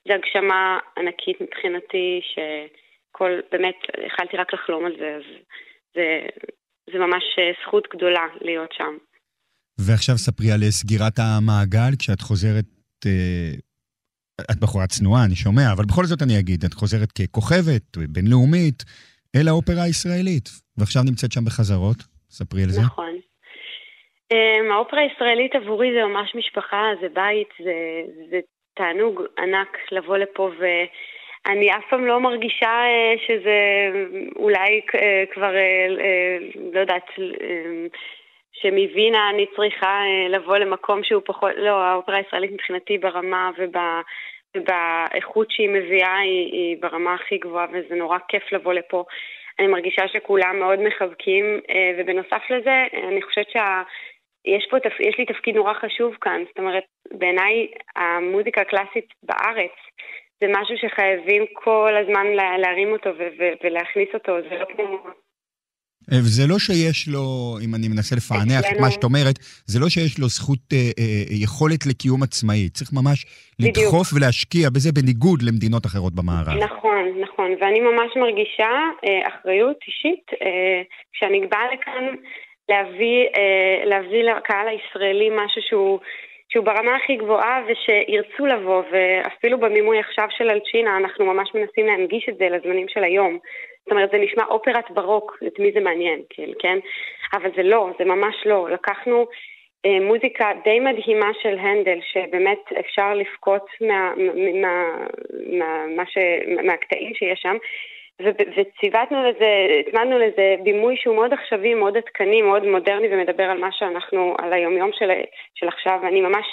[0.08, 3.74] זה הגשמה ענקית מבחינתי, שכל, באמת,
[4.06, 5.22] יכלתי רק לחלום על זה, אז
[5.94, 6.26] זה,
[6.92, 8.96] זה ממש אה, זכות גדולה להיות שם.
[9.80, 12.64] ועכשיו ספרי על סגירת המעגל, כשאת חוזרת,
[13.06, 13.52] אה,
[14.50, 18.84] את בחורה צנועה, אני שומע, אבל בכל זאת אני אגיד, את חוזרת ככוכבת בינלאומית
[19.36, 21.96] אל האופרה הישראלית, ועכשיו נמצאת שם בחזרות,
[22.30, 22.80] ספרי על זה.
[22.80, 23.17] נכון.
[24.32, 27.74] Um, האופרה הישראלית עבורי זה ממש משפחה, זה בית, זה,
[28.30, 28.40] זה
[28.74, 30.50] תענוג ענק לבוא לפה
[31.46, 32.82] אני אף פעם לא מרגישה
[33.26, 33.58] שזה
[34.36, 34.80] אולי
[35.32, 35.52] כבר,
[36.72, 37.06] לא יודעת,
[38.52, 43.74] שמווינה אני צריכה לבוא למקום שהוא פחות, לא, האופרה הישראלית מבחינתי ברמה וב...
[44.56, 49.04] ובאיכות שהיא מביאה היא, היא ברמה הכי גבוהה וזה נורא כיף לבוא לפה.
[49.58, 51.60] אני מרגישה שכולם מאוד מחבקים
[51.98, 53.82] ובנוסף לזה אני חושבת שה...
[54.44, 54.76] יש פה,
[55.08, 56.84] יש לי תפקיד נורא חשוב כאן, זאת אומרת,
[57.18, 59.76] בעיניי המוזיקה הקלאסית בארץ
[60.40, 62.26] זה משהו שחייבים כל הזמן
[62.62, 63.10] להרים אותו
[63.64, 64.98] ולהכניס אותו, זה לא כמו...
[66.10, 70.18] וזה לא שיש לו, אם אני מנסה לפענח את מה שאת אומרת, זה לא שיש
[70.18, 72.68] לו זכות, אה, אה, יכולת לקיום עצמאי.
[72.68, 73.18] צריך ממש
[73.60, 73.76] בדיוק.
[73.78, 76.56] לדחוף ולהשקיע בזה בניגוד למדינות אחרות במערב.
[76.68, 77.50] נכון, נכון.
[77.60, 78.72] ואני ממש מרגישה
[79.04, 82.04] אה, אחריות אישית אה, כשאני באה לכאן
[82.68, 85.98] להביא, אה, להביא לקהל הישראלי משהו שהוא,
[86.48, 92.28] שהוא ברמה הכי גבוהה ושירצו לבוא, ואפילו במימוי עכשיו של אלצ'ינה אנחנו ממש מנסים להנגיש
[92.28, 93.38] את זה לזמנים של היום.
[93.82, 96.50] זאת אומרת, זה נשמע אופרת ברוק, את מי זה מעניין, כן?
[96.58, 96.78] כן?
[97.32, 98.70] אבל זה לא, זה ממש לא.
[98.70, 99.26] לקחנו
[99.86, 104.12] אה, מוזיקה די מדהימה של הנדל, שבאמת אפשר לבכות מה,
[104.62, 104.96] מה,
[105.58, 106.18] מה, מה ש,
[106.64, 107.56] מהקטעים שיש שם,
[108.20, 109.50] וציוותנו לזה,
[109.80, 114.52] הצמדנו לזה בימוי שהוא מאוד עכשווי, מאוד עדכני, מאוד מודרני ומדבר על מה שאנחנו, על
[114.52, 115.10] היומיום של,
[115.54, 116.46] של עכשיו, ואני ממש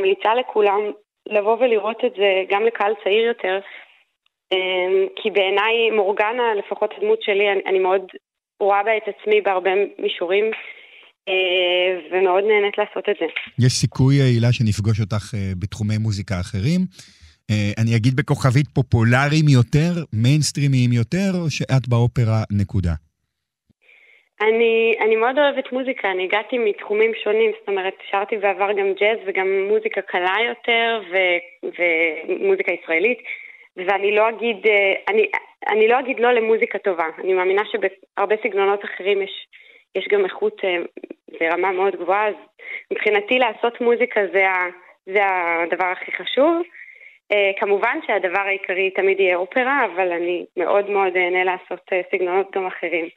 [0.00, 0.80] ממליצה לכולם
[1.28, 3.58] לבוא ולראות את זה גם לקהל צעיר יותר,
[4.52, 8.02] אמ, כי בעיניי מורגנה, לפחות הדמות שלי, אני, אני מאוד
[8.60, 10.50] רואה בה את עצמי בהרבה מישורים.
[11.28, 13.26] אה, ומאוד נהנית לעשות את זה.
[13.66, 16.80] יש סיכוי, הילה, שנפגוש אותך אה, בתחומי מוזיקה אחרים.
[17.50, 22.94] אה, אני אגיד בכוכבית פופולריים יותר, מיינסטרימיים יותר, או שאת באופרה נקודה?
[24.40, 29.18] אני, אני מאוד אוהבת מוזיקה, אני הגעתי מתחומים שונים, זאת אומרת, שרתי בעבר גם ג'אז
[29.26, 31.16] וגם מוזיקה קלה יותר ו,
[31.62, 33.18] ומוזיקה ישראלית,
[33.76, 35.26] ואני לא אגיד, אה, אני,
[35.68, 39.46] אני לא אגיד לא למוזיקה טובה, אני מאמינה שבהרבה סגנונות אחרים יש,
[39.94, 40.76] יש גם איכות אה,
[41.40, 42.34] ברמה מאוד גבוהה, אז
[42.92, 44.66] מבחינתי לעשות מוזיקה זה, ה,
[45.06, 46.62] זה הדבר הכי חשוב.
[47.32, 52.46] אה, כמובן שהדבר העיקרי תמיד יהיה אופרה, אבל אני מאוד מאוד אהנה לעשות אה, סגנונות
[52.54, 53.08] גם אחרים.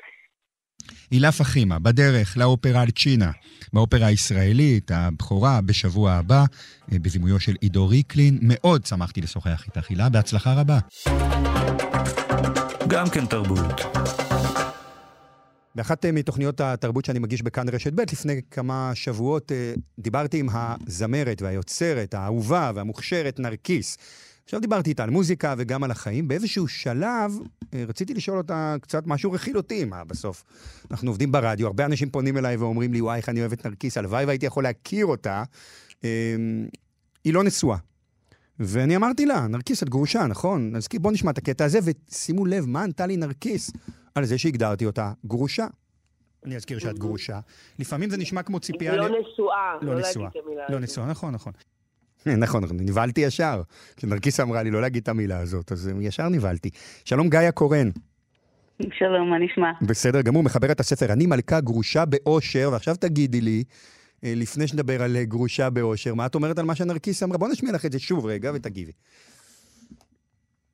[1.12, 3.32] הילה פחימה, בדרך לאופרה אלצ'ינה,
[3.74, 6.42] באופרה הישראלית, הבכורה בשבוע הבא,
[6.92, 8.34] אה, בבימויו של עידו ריקלין.
[8.42, 10.78] מאוד שמחתי לשוחח איתך, הילה, בהצלחה רבה.
[12.88, 14.27] גם כן תרבות.
[15.78, 20.48] באחת אה, מתוכניות התרבות שאני מגיש בכאן רשת ב', לפני כמה שבועות אה, דיברתי עם
[20.52, 23.98] הזמרת והיוצרת האהובה והמוכשרת נרקיס.
[24.44, 26.28] עכשיו דיברתי איתה על מוזיקה וגם על החיים.
[26.28, 27.32] באיזשהו שלב
[27.74, 30.44] אה, רציתי לשאול אותה קצת משהו רכילותי, מה בסוף?
[30.92, 33.98] אנחנו עובדים ברדיו, הרבה אנשים פונים אליי ואומרים לי, וואי, איך אני אוהב את נרקיס,
[33.98, 35.44] הלוואי והייתי יכול להכיר אותה.
[37.24, 37.78] היא לא נשואה.
[38.60, 40.76] ואני אמרתי לה, נרקיס, את גרושה, נכון?
[40.76, 43.72] אז בוא נשמע את הקטע הזה, ושימו לב, מה ענתה לי נרקיס?
[44.18, 45.68] על זה שהגדרתי אותה גרושה.
[46.46, 47.40] אני אזכיר שאת גרושה.
[47.80, 48.96] לפעמים זה נשמע כמו ציפייה...
[48.96, 50.36] לא נשואה, לא, לא הזאת.
[50.70, 51.54] לא נשואה, נכון, נכון.
[52.44, 53.62] נכון, נכון, נבהלתי ישר.
[53.98, 56.70] כשנרקיס אמרה לי לא להגיד את המילה הזאת, אז ישר נבהלתי.
[57.06, 57.90] שלום, גיא קורן.
[58.92, 59.72] שלום, מה נשמע?
[59.82, 63.64] בסדר גמור, מחבר את הספר אני מלכה גרושה באושר, ועכשיו תגידי לי,
[64.24, 67.38] אה, לפני שנדבר על אה, גרושה באושר, מה את אומרת על מה שנרקיס אמרה?
[67.38, 68.92] בוא נשמיע לך את זה שוב רגע ותגיבי.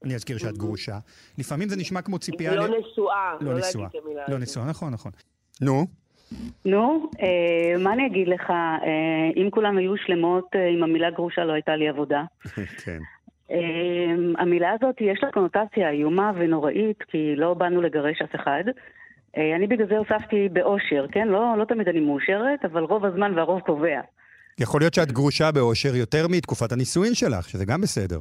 [0.03, 0.97] אני אזכיר שאת גרושה.
[1.37, 2.55] לפעמים זה נשמע כמו ציפייה...
[2.55, 3.87] לא נשואה, לא, לא נשואה.
[4.27, 5.11] לא נשואה, נכון, נכון.
[5.61, 5.85] נו?
[6.65, 8.49] נו, אה, מה אני אגיד לך?
[8.49, 12.23] אה, אם כולם היו שלמות אה, עם המילה גרושה, לא הייתה לי עבודה.
[12.83, 12.99] כן.
[14.37, 18.63] המילה הזאת יש לה קונוטציה איומה ונוראית, כי לא באנו לגרש אף אחד.
[19.37, 21.27] אני בגלל זה הוספתי באושר, כן?
[21.27, 23.99] לא, לא תמיד אני מאושרת, אבל רוב הזמן והרוב קובע.
[24.59, 28.19] יכול להיות שאת גרושה באושר יותר מתקופת הנישואין שלך, שזה גם בסדר.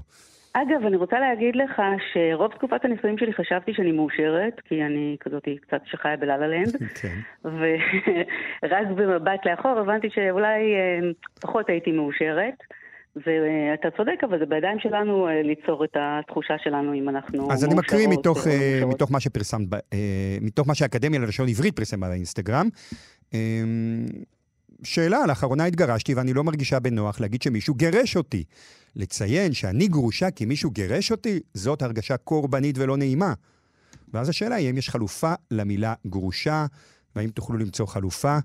[0.54, 5.42] אגב, אני רוצה להגיד לך שרוב תקופת הנישואים שלי חשבתי שאני מאושרת, כי אני כזאת
[5.60, 6.76] קצת שחיה בלה לנד.
[7.00, 7.18] כן.
[7.44, 11.10] ורק במבט לאחור הבנתי שאולי אה,
[11.40, 12.54] פחות הייתי מאושרת.
[13.16, 17.52] ואתה צודק, אבל זה בידיים שלנו אה, ליצור את התחושה שלנו אם אנחנו.
[17.52, 19.68] אז אני מקריא מתוך, אה, מתוך מה שפרסמת,
[20.40, 22.68] מתוך מה שהאקדמיה ללשון עברית פרסם באינסטגרם.
[24.84, 28.44] שאלה, לאחרונה התגרשתי ואני לא מרגישה בנוח להגיד שמישהו גירש אותי.
[28.96, 33.34] לציין שאני גרושה כי מישהו גירש אותי, זאת הרגשה קורבנית ולא נעימה.
[34.14, 36.66] ואז השאלה היא, האם יש חלופה למילה גרושה,
[37.16, 38.38] והאם תוכלו למצוא חלופה?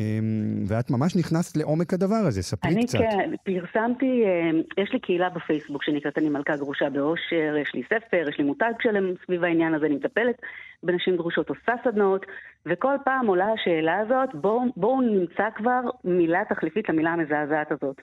[0.00, 2.98] אמ, ואת ממש נכנסת לעומק הדבר הזה, ספרי אני קצת.
[3.00, 7.82] אני כן, פרסמתי, אמ, יש לי קהילה בפייסבוק שנקראת אני מלכה גרושה באושר, יש לי
[7.82, 10.36] ספר, יש לי מותג שלם סביב העניין הזה, אני מטפלת
[10.82, 12.26] בנשים גרושות, עושה סדנאות,
[12.66, 17.96] וכל פעם עולה השאלה הזאת, בואו בוא נמצא כבר מילה תחליפית למילה המזעזעת הזאת.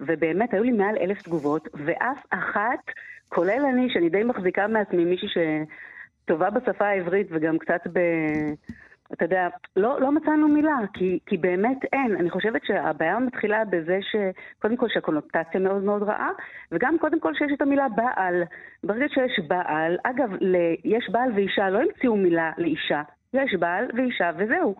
[0.00, 2.78] ובאמת היו לי מעל אלף תגובות, ואף אחת,
[3.28, 5.28] כולל אני, שאני די מחזיקה מעצמי מישהי
[6.24, 7.98] שטובה בשפה העברית וגם קצת ב...
[9.12, 12.16] אתה יודע, לא, לא מצאנו מילה, כי, כי באמת אין.
[12.16, 16.30] אני חושבת שהבעיה מתחילה בזה שקודם כל שהקונוטציה מאוד מאוד רעה,
[16.72, 18.42] וגם קודם כל שיש את המילה בעל.
[18.84, 23.02] ברגע שיש בעל, אגב, ל, יש בעל ואישה, לא המציאו מילה לאישה.
[23.32, 24.74] יש בעל ואישה וזהו.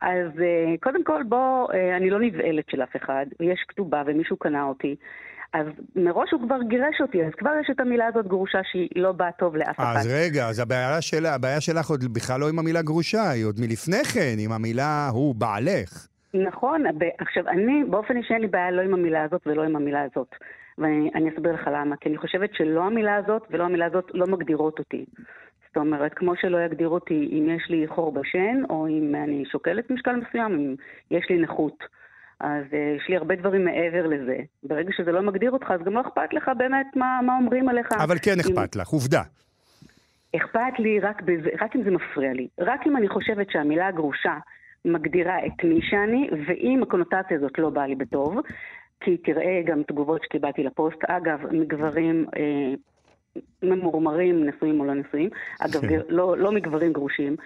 [0.00, 4.36] אז uh, קודם כל בוא, uh, אני לא נבהלת של אף אחד, יש כתובה ומישהו
[4.36, 4.96] קנה אותי.
[5.54, 9.12] אז מראש הוא כבר גירש אותי, אז כבר יש את המילה הזאת גרושה שהיא לא
[9.12, 9.94] באה טוב לאף אחד.
[9.96, 13.60] אז רגע, אז הבעיה, של, הבעיה שלך עוד בכלל לא עם המילה גרושה, היא עוד
[13.60, 16.06] מלפני כן, עם המילה הוא בעלך.
[16.34, 16.82] נכון,
[17.18, 20.34] עכשיו אני, באופן אישי אין לי בעיה לא עם המילה הזאת ולא עם המילה הזאת.
[20.78, 24.78] ואני אסביר לך למה, כי אני חושבת שלא המילה הזאת ולא המילה הזאת לא מגדירות
[24.78, 25.04] אותי.
[25.66, 29.90] זאת אומרת, כמו שלא יגדיר אותי אם יש לי חור בשן, או אם אני שוקלת
[29.90, 30.74] משקל מסוים, אם
[31.10, 31.84] יש לי נכות.
[32.40, 34.36] אז uh, יש לי הרבה דברים מעבר לזה.
[34.62, 37.92] ברגע שזה לא מגדיר אותך, אז גם לא אכפת לך באמת מה, מה אומרים עליך.
[37.92, 38.80] אבל כן אכפת אם...
[38.80, 39.22] לך, עובדה.
[40.36, 42.48] אכפת לי רק, בזה, רק אם זה מפריע לי.
[42.58, 44.38] רק אם אני חושבת שהמילה הגרושה
[44.84, 48.36] מגדירה את מי שאני, ואם הקונוטציה הזאת לא באה לי בטוב,
[49.00, 52.74] כי תראה גם תגובות שקיבלתי לפוסט, אגב, מגברים אה,
[53.62, 55.30] ממורמרים, נשואים או לא נשואים,
[55.60, 55.82] אגב.
[56.08, 57.36] לא, לא מגברים גרושים, אה,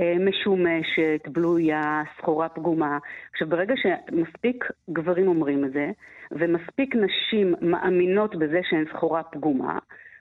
[0.00, 2.98] משומשת, בלויה, סחורה פגומה.
[3.32, 5.90] עכשיו, ברגע שמספיק גברים אומרים את זה,
[6.32, 9.78] ומספיק נשים מאמינות בזה שהן סחורה פגומה,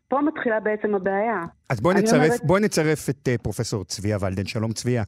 [0.08, 1.42] פה מתחילה בעצם הבעיה.
[1.70, 2.44] אז בואי נצרף, אומרת...
[2.44, 4.46] בואי נצרף את uh, פרופסור צביה ולדן.
[4.46, 5.04] שלום צביה.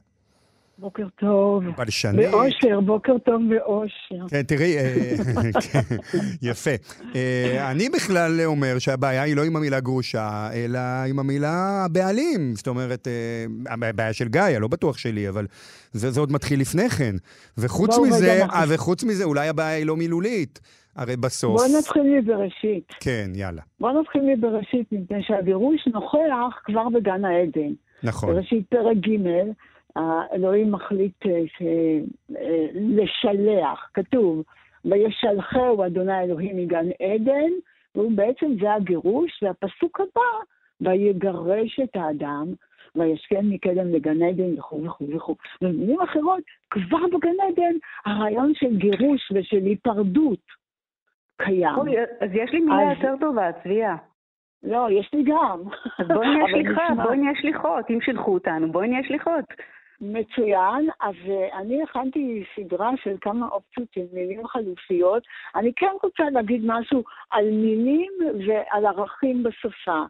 [0.80, 1.64] בוקר טוב.
[1.78, 2.30] בלשנית.
[2.30, 4.28] באושר, בוקר טוב באושר.
[4.28, 4.94] כן, תראי, אה,
[5.72, 5.96] כן,
[6.42, 6.70] יפה.
[7.14, 12.54] אה, אני בכלל אומר שהבעיה היא לא עם המילה גרושה, אלא עם המילה הבעלים.
[12.54, 15.46] זאת אומרת, אה, הבעיה של גיא, לא בטוח שלי, אבל
[15.92, 17.14] זה, זה עוד מתחיל לפני כן.
[17.58, 20.60] וחוץ מזה, וחוץ מזה, אולי הבעיה היא לא מילולית.
[20.96, 21.60] הרי בסוף...
[21.60, 22.88] בוא נתחיל מבראשית.
[23.00, 23.62] כן, יאללה.
[23.80, 27.72] בוא נתחיל מבראשית, מפני שהגירוש נוכח כבר בגן העדן.
[28.02, 28.34] נכון.
[28.34, 29.28] בראשית פרק ג',
[29.98, 31.40] האלוהים מחליט אה,
[32.36, 34.42] אה, לשלח, כתוב,
[34.84, 37.50] וישלחהו אדוני אלוהים מגן עדן,
[37.94, 40.20] והוא בעצם, זה הגירוש, והפסוק הבא,
[40.80, 42.46] ויגרש את האדם,
[42.96, 45.36] וישכן מקדם לגן עדן וכו' וכו' וכו'.
[45.62, 47.76] במילים אחרות, כבר בגן עדן
[48.06, 50.42] הרעיון של גירוש ושל היפרדות
[51.36, 51.74] קיים.
[52.20, 53.96] אז יש לי מילה יותר טובה, צביה.
[54.62, 55.60] לא, יש לי גם.
[55.98, 57.90] אז בואי נהיה שליחה, בואי נהיה שליחות.
[57.90, 59.44] אם שילחו אותנו, בואי נהיה שליחות.
[60.00, 65.22] מצוין, אז אה, אני הכנתי סדרה של כמה אופציות של מילים חלופיות.
[65.54, 68.12] אני כן רוצה להגיד משהו על מילים
[68.46, 70.02] ועל ערכים בשפה.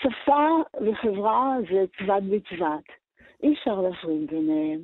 [0.00, 0.48] שפה
[0.86, 2.84] וחברה זה צוות בצוות.
[3.42, 4.80] אי אפשר להפריד ביניהם.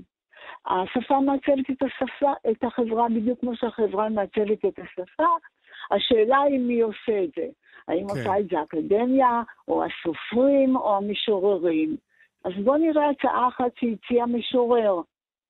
[0.67, 5.27] השפה מעצבת את השפה, את החברה בדיוק כמו שהחברה מעצבת את השפה.
[5.91, 7.47] השאלה היא מי עושה את זה.
[7.89, 8.19] האם כן.
[8.19, 11.97] עושה את זה האקדמיה, או הסופרים, או המשוררים.
[12.45, 15.01] אז בואו נראה הצעה אחת שהציע משורר,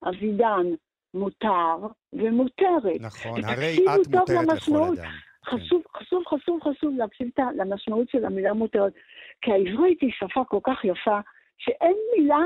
[0.09, 0.66] אבידן,
[1.14, 1.76] מותר
[2.12, 3.01] ומותרת.
[3.01, 4.97] נכון, הרי את מותרת לכל אדם.
[4.97, 5.03] כן.
[5.45, 8.92] חשוב, חשוב, חשוב, חשוב להקשיב למשמעות של המילה מותרת,
[9.40, 11.20] כי העברית היא שפה כל כך יפה,
[11.59, 12.45] שאין מילה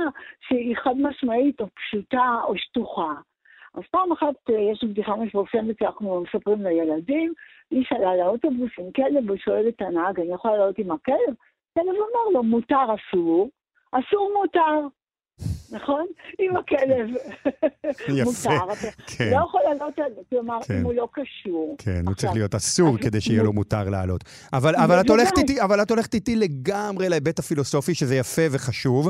[0.49, 3.13] שהיא חד משמעית או פשוטה או שטוחה.
[3.75, 7.33] אז פעם אחת אה, יש בדיחה מפורסמת שאנחנו מספרים לילדים,
[7.71, 11.35] היא שאלה לאוטובוס עם כלב, הוא שואל את הנהג, אני יכולה לעלות עם הכלב?
[11.75, 13.49] כלב אומר לו, מותר אסור,
[13.93, 14.89] אסור מותר.
[15.73, 16.07] נכון?
[16.41, 17.07] אם הכלב
[18.25, 19.31] מותר, אתה כן.
[19.31, 20.75] לא יכול לעלות על זה, כלומר, כן.
[20.75, 21.77] אם הוא לא קשור.
[21.79, 24.25] כן, הוא צריך להיות אסור כדי שיהיה לו מותר לעלות.
[24.53, 29.09] אבל, אבל, את הולכת איתי, אבל את הולכת איתי לגמרי להיבט הפילוסופי, שזה יפה וחשוב,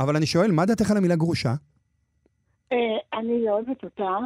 [0.00, 1.54] אבל אני שואל, מה דעתך על המילה גרושה?
[2.72, 2.78] אה,
[3.18, 4.18] אני לא אוהבת אותה,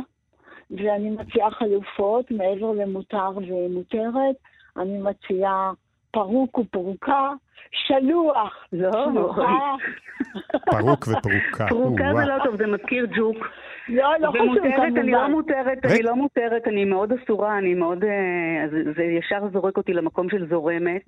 [0.71, 4.37] ואני מציעה חלופות מעבר למותר ומותרת.
[4.77, 5.73] אני מציעה
[6.11, 7.31] פרוק ופרוקה,
[7.71, 8.91] שלוח, לא.
[10.71, 11.67] פרוק ופרוקה.
[11.69, 13.37] פרוקה זה לא טוב, זה מזכיר ג'וק.
[13.89, 14.99] לא, לא חשוב, כמובן.
[14.99, 18.05] אני לא מותרת, אני לא מותרת, אני מאוד אסורה, אני מאוד...
[18.05, 21.03] אה, זה ישר זורק אותי למקום של זורמת.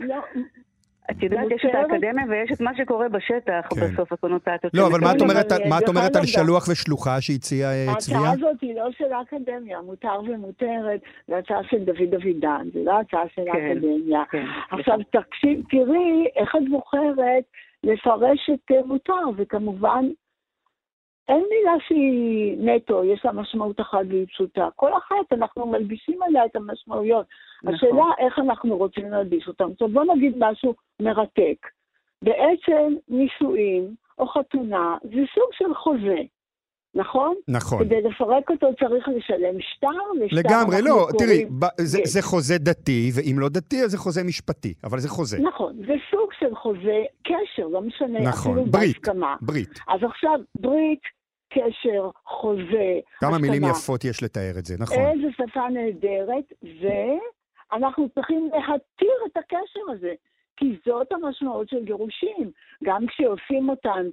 [1.11, 3.81] את יודעת, יש את האקדמיה ויש את מה שקורה בשטח כן.
[3.81, 4.75] בסוף הקונוטציות.
[4.75, 8.19] לא, אבל מה את אומרת, מה את אומרת על שלוח ושלוחה שהציע אה, צביה?
[8.19, 13.01] ההצעה הזאת היא לא של האקדמיה, מותר ומותרת, זו הצעה של דוד אבידן, זו לא
[13.01, 14.23] הצעה של כן, האקדמיה.
[14.31, 17.45] כן, עכשיו, תקשיב, תראי איך את בוחרת
[17.85, 20.05] לפרש את אה, מותר, וכמובן
[21.29, 24.69] אין מילה שהיא נטו, יש לה משמעות אחת והיא פשוטה.
[24.77, 27.27] כל אחת, אנחנו מלבישים עליה את המשמעויות.
[27.63, 27.75] נכון.
[27.75, 29.71] השאלה איך אנחנו רוצים להלביש אותם.
[29.73, 31.67] עכשיו בוא נגיד משהו מרתק.
[32.23, 36.23] בעצם נישואים או חתונה זה סוג של חוזה.
[36.95, 37.35] נכון?
[37.49, 37.85] נכון.
[37.85, 39.89] כדי לפרק אותו צריך לשלם שטר,
[40.25, 42.05] ושטר לגמרי, לא, תראי, קוראים- ב- זה, כן.
[42.05, 45.39] זה חוזה דתי, ואם לא דתי, אז זה חוזה משפטי, אבל זה חוזה.
[45.41, 49.37] נכון, זה סוג של חוזה קשר, לא משנה, נכון, אפילו ברית, בהסכמה.
[49.41, 49.69] ברית.
[49.89, 51.01] אז עכשיו, ברית,
[51.53, 52.89] קשר, חוזה,
[53.21, 53.39] כמה הסכמה.
[53.39, 54.99] מילים יפות יש לתאר את זה, נכון.
[54.99, 56.53] איזה שפה נהדרת,
[57.73, 60.13] ואנחנו צריכים להתיר את הקשר הזה,
[60.57, 62.51] כי זאת המשמעות של גירושים.
[62.85, 64.07] גם כשעושים אותן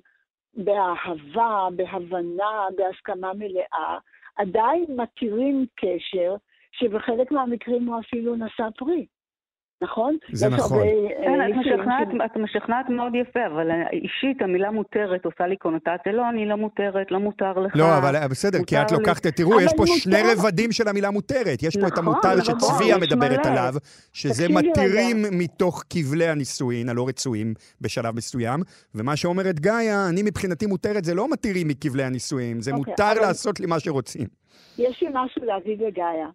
[0.63, 3.97] באהבה, בהבנה, בהסכמה מלאה,
[4.35, 6.35] עדיין מתירים קשר
[6.71, 9.05] שבחלק מהמקרים הוא אפילו נשא פרי.
[9.81, 10.17] נכון?
[10.33, 10.77] זה נכון.
[10.77, 10.89] הרבה,
[11.23, 16.11] כן, אה, את משכנעת, מאוד יפה, אבל אה, אישית המילה מותרת עושה לי קונוטציה.
[16.13, 17.75] לא, אני לא מותרת, לא מותר לך.
[17.75, 18.91] לא, אבל בסדר, כי את.
[18.91, 21.63] לוקחת, תראו, יש פה שני רבדים של המילה מותרת.
[21.63, 23.45] יש פה את נכון, המותר שצביה מדברת.
[23.45, 23.73] עליו,
[24.13, 24.49] שזה.
[24.49, 28.59] מתירים מתוך כבלי הנישואין הלא רצויים בשלב מסוים,
[28.95, 33.59] ומה שאומרת גאיה, אני מבחינתי מותרת, זה לא מתירים מכבלי הנישואין, זה אוקיי, מותר לעשות
[33.59, 34.27] לי מה שרוצים.
[34.77, 36.27] יש לי משהו להגיד לגאיה.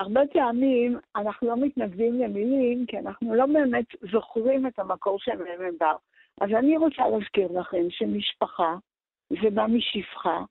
[0.00, 5.74] הרבה פעמים אנחנו לא מתנגדים למילים, כי אנחנו לא באמת זוכרים את המקור שמהם הם
[5.80, 5.98] באו.
[6.40, 8.74] אז אני רוצה להזכיר לכם שמשפחה
[9.30, 10.42] זה בא משפחה,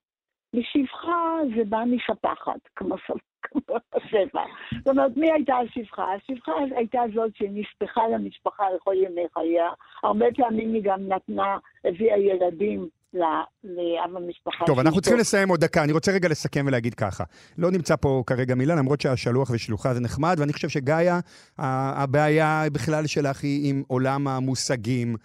[0.56, 4.44] ושפחה זה בא מספחת, כמו ס- כמו הספר.
[4.78, 6.14] זאת אומרת, מי הייתה השפחה?
[6.14, 9.70] השפחה הייתה זאת שנספחה למשפחה לכל ימי חייה.
[10.04, 14.66] הרבה פעמים היא גם נתנה, הביאה ילדים לאב המשפחה.
[14.66, 15.02] טוב, אנחנו.
[15.02, 15.84] צריכים לסיים עוד דקה.
[15.84, 17.24] אני רוצה רגע לסכם ולהגיד ככה.
[17.58, 21.20] לא נמצא פה כרגע מילה, למרות שהשלוח ושלוחה זה נחמד, ואני חושב שגאיה,
[21.58, 25.16] הבעיה בכלל שלך היא עם עולם המושגים.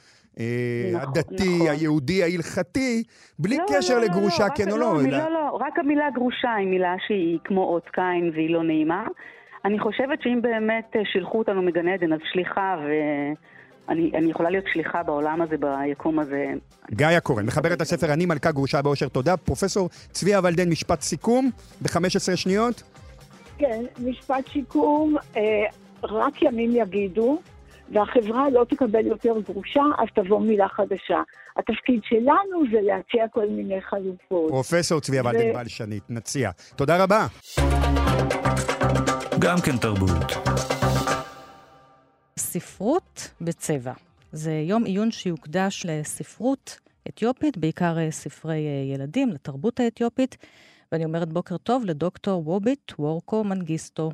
[0.41, 1.69] אה, נכון, הדתי, נכון.
[1.71, 3.03] היהודי, ההלכתי,
[3.39, 5.03] בלי לא, קשר לא, לא, לגרושה, כן או לא.
[5.03, 9.07] לא, לא, לא, רק המילה גרושה היא מילה שהיא כמו אות קין והיא לא נעימה.
[9.65, 13.35] אני חושבת שאם באמת אה, שילחו אותנו מגן עדן, אז שליחה, ואני
[13.89, 16.47] אני יכולה להיות שליחה בעולם הזה, ביקום הזה.
[16.93, 19.37] גאיה קורן, מחברת הספר אני מלכה גרושה באושר תודה.
[19.37, 21.51] פרופסור צביה ולדן, משפט סיכום
[21.83, 22.83] ב-15 שניות.
[23.59, 25.43] כן, משפט שיקום, אה,
[26.03, 27.39] רק ימים יגידו,
[27.93, 31.23] והחברה לא תקבל יותר גרושה, אז תבוא מילה חדשה.
[31.57, 34.51] התפקיד שלנו זה להציע כל מיני חלופות.
[34.51, 36.51] פרופסור צביה ו- ולדן בלשנית, נציע.
[36.77, 37.27] תודה רבה.
[39.39, 40.74] גם כן תרבות.
[42.55, 43.93] ספרות בצבע.
[44.33, 46.79] זה יום עיון שיוקדש לספרות
[47.09, 50.37] אתיופית, בעיקר אה, ספרי אה, ילדים, לתרבות האתיופית.
[50.93, 54.11] ואני אומרת בוקר טוב לדוקטור ווביט וורקו מנגיסטו.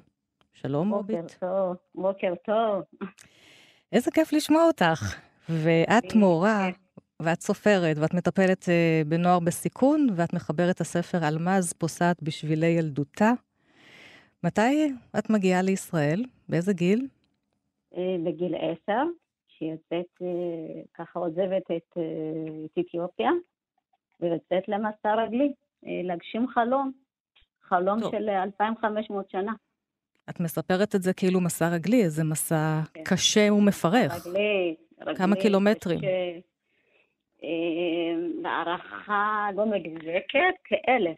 [0.52, 1.32] שלום, בוקר ווביט.
[1.40, 2.82] טוב, בוקר טוב.
[3.92, 5.16] איזה כיף לשמוע אותך.
[5.48, 6.68] ואת מורה,
[7.22, 13.32] ואת סופרת, ואת מטפלת אה, בנוער בסיכון, ואת מחברת הספר אלמז פוסעת בשבילי ילדותה.
[14.44, 16.24] מתי את מגיעה לישראל?
[16.48, 17.08] באיזה גיל?
[17.96, 19.02] אה, בגיל עשר,
[19.48, 23.30] שיוצאת, אה, ככה עוזבת את, אה, את אתיופיה,
[24.20, 26.92] ויוצאת למסע רגלי, להגשים חלום,
[27.70, 28.12] חלום טוב.
[28.12, 29.52] של אה, 2,500 שנה.
[30.30, 33.02] את מספרת את זה כאילו מסע רגלי, איזה מסע כן.
[33.04, 34.26] קשה ומפרך.
[34.26, 35.16] רגלי, רגלי.
[35.16, 35.98] כמה קילומטרים?
[35.98, 36.38] קשה.
[37.44, 41.16] אה, בהערכה לא מדויקת, כאלף.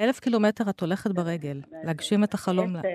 [0.00, 2.76] אלף קילומטר את הולכת ברגל, להגשים את החלום.
[2.76, 2.88] עשר,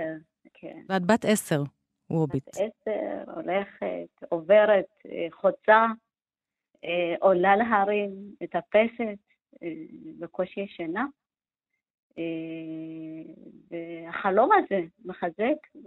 [0.54, 0.80] כן.
[0.89, 1.64] ואת בת עשר,
[2.12, 2.47] ווביט.
[2.47, 5.86] עשר, הולכת, עוברת, אה, חוצה,
[6.84, 9.20] אה, עולה להרים, מטפסת,
[9.64, 9.68] אה,
[10.20, 11.05] בקושי ישנה.
[13.72, 15.82] והחלום הזה מחזק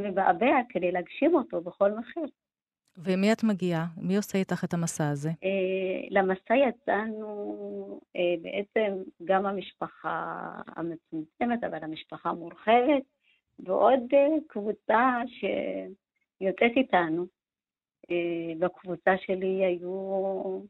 [0.00, 2.26] ומבעבע כדי להגשים אותו בכל מחיר.
[2.98, 3.86] ומי את מגיעה?
[3.96, 5.30] מי עושה איתך את המסע הזה?
[6.10, 8.00] למסע יצאנו
[8.42, 13.02] בעצם גם המשפחה המצומצמת, אבל המשפחה המורחבת,
[13.58, 17.26] ועוד אה, קבוצה שיוצאת איתנו.
[18.10, 20.60] אה, בקבוצה שלי היו,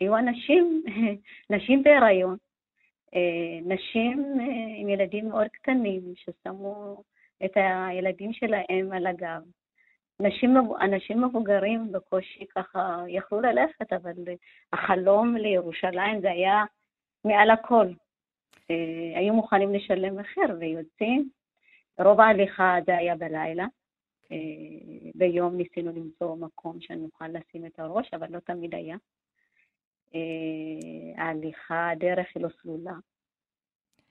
[0.00, 0.82] היו אנשים,
[1.50, 2.36] נשים בהיריון,
[3.14, 4.40] אה, נשים
[4.76, 7.02] עם ילדים מאוד קטנים ששמו
[7.44, 9.42] את הילדים שלהם על הגב.
[10.20, 14.12] נשים, אנשים מבוגרים בקושי ככה יכלו ללכת, אבל
[14.72, 16.64] החלום לירושלים זה היה
[17.24, 17.86] מעל הכל.
[19.16, 21.28] היו מוכנים לשלם מחיר ויוצאים.
[21.98, 23.66] רוב ההליכה זה היה בלילה.
[24.32, 24.36] אה,
[25.14, 28.96] ביום ניסינו למצוא מקום שנוכל לשים את הראש, אבל לא תמיד היה.
[30.14, 32.94] אה, ההליכה, הדרך היא לא סלולה.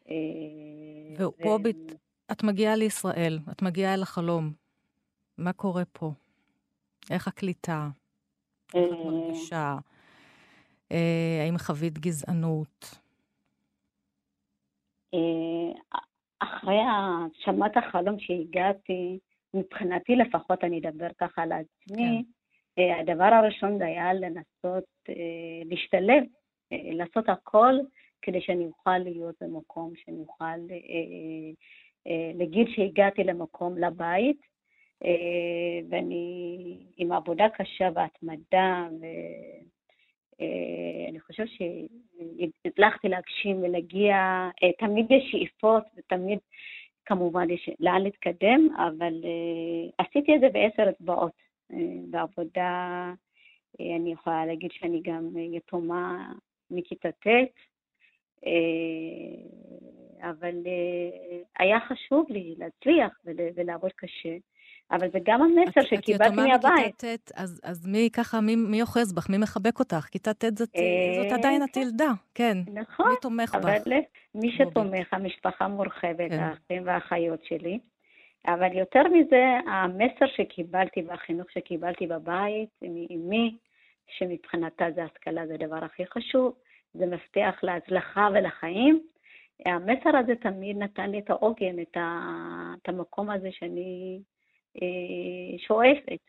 [0.10, 1.96] אה, ווביט, ו-
[2.32, 4.54] את מגיעה לישראל, את מגיעה אל החלום.
[5.38, 6.12] מה קורה פה?
[7.12, 7.90] איך הקליטה?
[8.74, 9.76] איך את אה, מרגישה?
[10.92, 13.00] אה, האם חווית גזענות?
[16.40, 19.20] אחרי הגשמת החלום שהגעתי,
[19.54, 22.24] מבחינתי לפחות, אני אדבר ככה על עצמי,
[22.80, 25.14] אה, הדבר הראשון זה היה לנסות אה,
[25.66, 26.24] להשתלב,
[26.72, 27.74] אה, לעשות הכל
[28.22, 30.58] כדי שאני אוכל להיות במקום, שאני אוכל
[32.36, 34.42] להגיד שהגעתי למקום, לבית,
[35.90, 38.88] ואני עם עבודה קשה והתמדה,
[40.40, 44.16] ואני חושבת שהצלחתי להגשים ולהגיע,
[44.80, 46.40] תמיד יש שאיפות ותמיד
[47.06, 49.14] כמובן יש לאן להתקדם, אבל
[49.98, 51.46] עשיתי את זה בעשר אצבעות.
[52.10, 53.14] בעבודה,
[53.80, 56.32] אני יכולה להגיד שאני גם יתומה
[56.72, 57.28] מכיתה ט',
[60.22, 60.56] אבל
[61.60, 64.38] היה חשוב לי להצליח ולעבוד קשה.
[64.92, 66.96] אבל זה גם המסר את, שקיבלתי מהבית.
[66.96, 69.30] את יתומה אז, אז מי ככה, מי, מי אוחז בך?
[69.30, 70.06] מי מחבק אותך?
[70.12, 72.58] כיתה ט' זאת, אה, זאת עדיין את ילדה, כן.
[72.74, 73.10] נכון.
[73.10, 73.56] מי תומך בך?
[73.56, 73.92] אבל
[74.36, 76.40] מי שתומך, המשפחה מורחבת, כן.
[76.40, 77.80] האחים והאחיות שלי.
[78.48, 83.56] אבל יותר מזה, המסר שקיבלתי והחינוך שקיבלתי בבית, מאמי,
[84.18, 86.54] שמבחינתה זה השכלה, זה הדבר הכי חשוב,
[86.94, 89.04] זה מפתח להצלחה ולחיים.
[89.66, 92.20] המסר הזה תמיד נתן לי את העוגן, את, ה,
[92.84, 94.20] את המקום הזה שאני
[95.58, 96.20] שואפת.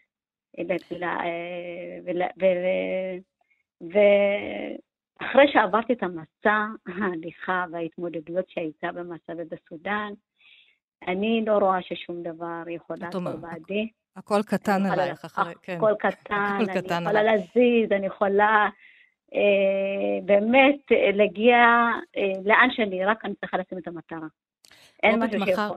[3.81, 10.13] ואחרי שעברתי את המסע, ההליכה וההתמודדויות שהייתה במסע ובסודאן,
[11.09, 13.89] אני לא רואה ששום דבר יכול לעשות בעדי.
[14.17, 15.77] הכל קטן עלייך אחרי, כן.
[15.77, 18.69] הכל קטן, אני יכולה להזיז, אני יכולה
[19.35, 20.81] אה, באמת
[21.13, 21.57] להגיע
[22.45, 24.27] לאן שאני, רק אני צריכה לשים את המטרה.
[25.03, 25.77] אין משהו שיכול.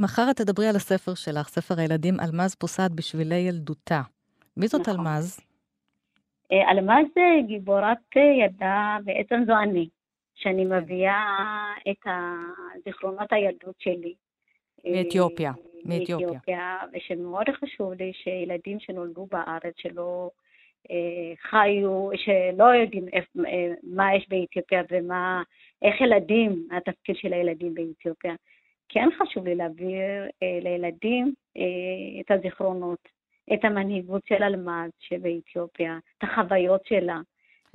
[0.00, 4.00] מחר את תדברי על הספר שלך, ספר הילדים, אלמז פוסעת בשבילי ילדותה.
[4.56, 5.06] מי זאת נכון.
[5.06, 5.40] אלמז?
[6.52, 7.06] אה, אלמז
[7.46, 9.88] גיבורת ילדה, בעצם זו אני,
[10.34, 10.72] שאני כן.
[10.72, 11.24] מביאה
[11.90, 12.12] את
[12.84, 14.14] זיכרונות הילדות שלי.
[14.84, 15.50] מאתיופיה.
[15.50, 16.78] אה, מאתיופיה.
[16.92, 20.30] ושמאוד חשוב לי שילדים שנולדו בארץ, שלא
[20.90, 25.42] אה, חיו, שלא יודעים איפ, אה, מה יש באתיופיה ומה,
[25.82, 28.34] איך ילדים, התפקיד של הילדים באתיופיה.
[28.88, 33.08] כן חשוב לי להעביר אה, לילדים אה, את הזיכרונות,
[33.54, 37.20] את המנהיגות של אלמז שבאתיופיה, את החוויות שלה.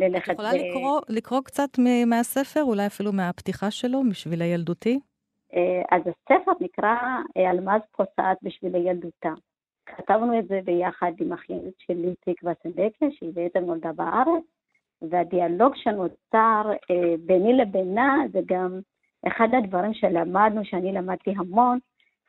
[0.07, 0.55] את יכולה ב...
[0.55, 1.69] לקרוא, לקרוא קצת
[2.07, 4.99] מהספר, אולי אפילו מהפתיחה שלו, בשביל הילדותי?
[5.53, 6.95] אה, אז הספר נקרא
[7.37, 9.33] אה, אלמז פוסעת בשביל ילדותה.
[9.85, 14.43] כתבנו את זה ביחד עם אחיינית שלי, תקווה צדקה, שהיא בעצם נולדה בארץ,
[15.01, 18.79] והדיאלוג שנוצר אה, ביני לבינה זה גם
[19.27, 21.79] אחד הדברים שלמדנו, שאני למדתי המון,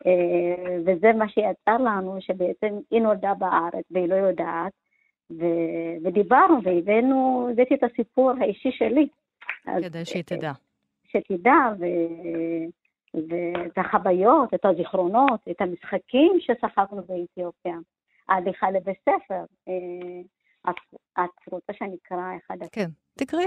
[0.07, 4.73] אה, וזה מה שיצר לנו, שבעצם היא נולדה בארץ והיא לא יודעת,
[5.31, 9.09] ו- ודיברנו והבאנו, הבאתי את הסיפור האישי שלי.
[9.83, 10.53] כדי שהיא תדע.
[11.05, 12.67] שתדע, ו-
[13.15, 17.77] ואת החוויות, את הזיכרונות, את המשחקים ששחקנו באתיופיה.
[18.29, 19.45] ההליכה לבית ספר.
[19.69, 20.73] אה,
[21.25, 22.57] את רוצה שאני אקרא אחד...
[22.73, 23.45] כן, תקראי,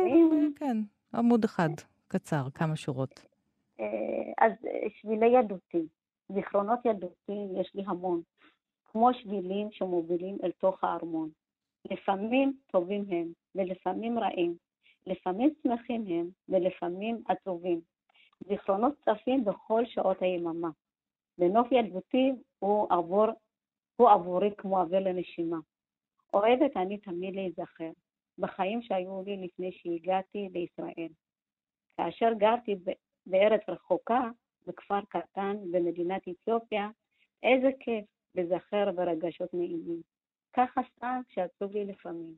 [0.55, 0.77] כן,
[1.15, 1.69] עמוד אחד,
[2.07, 3.34] קצר, כמה שורות.
[3.79, 5.87] אה, אז אה, שבילי ילדותי,
[6.29, 8.21] זיכרונות ילדותי יש לי המון,
[8.91, 11.29] כמו שבילים שמובילים אל תוך הארמון.
[11.91, 14.55] לפעמים טובים הם, ולפעמים רעים.
[15.07, 17.81] לפעמים שמחים הם, ולפעמים עצובים.
[18.47, 20.69] זיכרונות צפים בכל שעות היממה.
[21.37, 23.25] ונוף ילדותי הוא, עבור,
[23.95, 25.57] הוא עבורי כמו אוויר לנשימה.
[26.33, 27.91] אוהבת אני תמיד להיזכר
[28.37, 31.09] בחיים שהיו לי לפני שהגעתי לישראל.
[31.97, 32.75] כאשר גרתי
[33.25, 34.21] בארץ רחוקה,
[34.67, 36.89] בכפר קטן במדינת אתיופיה,
[37.43, 38.05] איזה כיף
[38.35, 40.01] לזכר ברגשות נעימים.
[40.53, 42.33] ככה סתם כשעצוב לי לפעמים.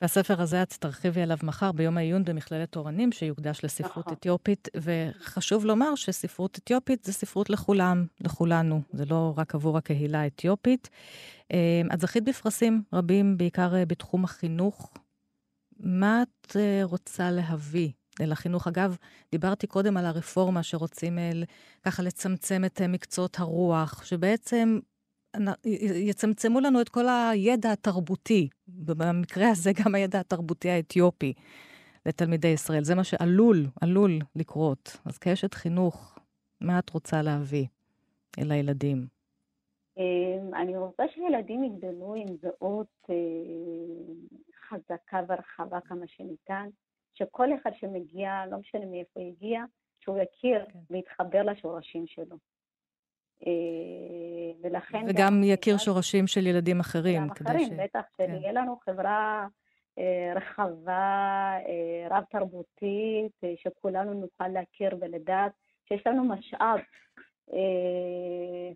[0.00, 4.12] והספר הזה את תרחיבי עליו מחר ביום העיון במכללת אורנים, שיוקדש לספרות נכון.
[4.12, 10.88] אתיופית, וחשוב לומר שספרות אתיופית זה ספרות לכולם, לכולנו, זה לא רק עבור הקהילה האתיופית.
[11.52, 14.94] אה, את זכית בפרסים רבים, בעיקר אה, בתחום החינוך.
[15.80, 18.68] מה את אה, רוצה להביא אל החינוך.
[18.68, 18.96] אגב,
[19.32, 21.44] דיברתי קודם על הרפורמה שרוצים אל,
[21.82, 24.78] ככה לצמצם את אה, מקצועות הרוח, שבעצם
[25.96, 31.32] יצמצמו לנו את כל הידע התרבותי, במקרה הזה גם הידע התרבותי האתיופי
[32.06, 32.84] לתלמידי ישראל.
[32.84, 34.96] זה מה שעלול, עלול לקרות.
[35.04, 36.18] אז כאשת חינוך,
[36.60, 37.66] מה את רוצה להביא
[38.38, 39.06] אל הילדים?
[39.96, 43.14] אמ, אני רוצה שילדים יגדלו עם זהות אה,
[44.68, 46.68] חזקה ורחבה כמה שניתן.
[47.18, 49.64] שכל אחד שמגיע, לא משנה מאיפה הגיע,
[50.00, 50.78] שהוא יכיר כן.
[50.90, 52.36] ויתחבר לשורשים שלו.
[53.46, 53.52] אה,
[54.62, 55.04] ולכן...
[55.08, 57.22] וגם גם יכיר שורשים של ילדים אחרים.
[57.22, 57.78] גם אחרים, ש...
[57.78, 58.26] בטח, כן.
[58.26, 59.46] שיהיה לנו חברה
[59.98, 65.52] אה, רחבה, אה, רב-תרבותית, שכולנו נוכל להכיר ולדעת
[65.88, 66.78] שיש לנו משאב,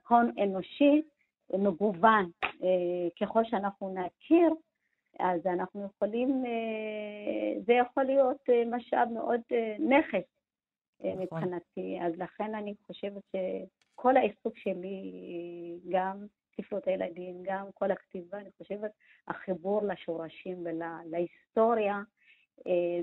[0.08, 1.02] הון אנושי
[1.54, 2.30] מגוון.
[3.20, 4.54] ככל שאנחנו נכיר,
[5.18, 10.28] אז אנחנו יכולים, אה, זה יכול להיות אה, משאב מאוד אה, נכס
[11.00, 11.22] נכון.
[11.22, 15.12] מבחינתי, אז לכן אני חושבת שכל העיסוק שלי,
[15.88, 18.90] גם ספרות הילדים, גם כל הכתיבה, אני חושבת,
[19.28, 22.00] החיבור לשורשים ולהיסטוריה,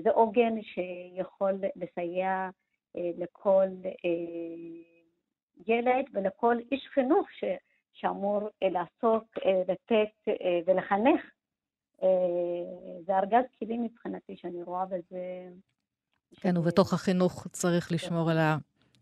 [0.02, 2.48] זה עוגן שיכול לסייע
[2.94, 3.66] לכל
[5.66, 7.44] ילד ולכל איש חינוך ש,
[7.92, 9.38] שאמור לעסוק,
[9.68, 10.34] לתת
[10.66, 11.30] ולחנך
[13.06, 15.48] זה ארגז כלים מבחינתי שאני רואה בזה...
[16.40, 18.56] כן, ובתוך החינוך צריך לשמור על, ה,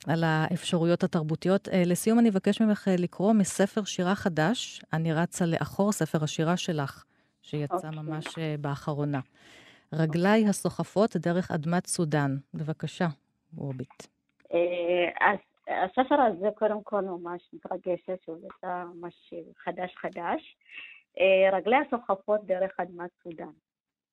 [0.06, 1.68] על האפשרויות התרבותיות.
[1.68, 6.56] אה, לסיום, אני אבקש ממך אה, לקרוא מספר שירה חדש, אני רצה לאחור, ספר השירה
[6.56, 7.04] שלך,
[7.42, 7.86] שיצא okay.
[7.86, 8.02] אוקיי.
[8.02, 8.24] ממש
[8.60, 9.20] באחרונה.
[9.92, 10.48] רגליי okay.
[10.48, 12.36] הסוחפות דרך אדמת סודאן.
[12.54, 13.06] בבקשה,
[13.56, 14.02] רוביט.
[15.20, 15.38] אז
[15.68, 19.34] הספר הזה, קודם כל, ממש מתרגשת, שהוא יצא ממש
[19.64, 20.16] חדש-חדש.
[20.16, 20.95] אה,
[21.52, 23.52] רגלי הסוחפות דרך אדמת סודאן.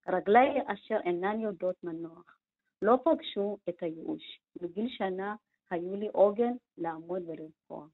[0.07, 2.37] רגלי אשר אינן יודעות מנוח.
[2.81, 4.39] לא פגשו את הייאוש.
[4.61, 5.35] בגיל שנה
[5.69, 7.87] היו לי עוגן לעמוד ולרפוע.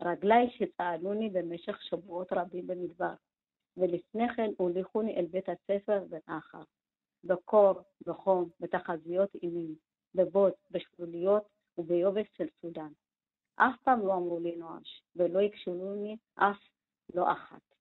[0.00, 3.14] רגלי שצעדוני במשך שבועות רבים במדבר,
[3.76, 6.62] ולפני כן הוליכוני אל בית הספר בנחר.
[7.24, 7.72] בקור,
[8.06, 9.74] בחום, בתחזיות אימים,
[10.14, 11.48] בבוט, בשלוליות
[11.78, 12.92] וביובש של סודאן.
[13.56, 16.58] אף פעם לא אמרו לי נואש, ולא הקשולוני אף
[17.14, 17.71] לא אחת.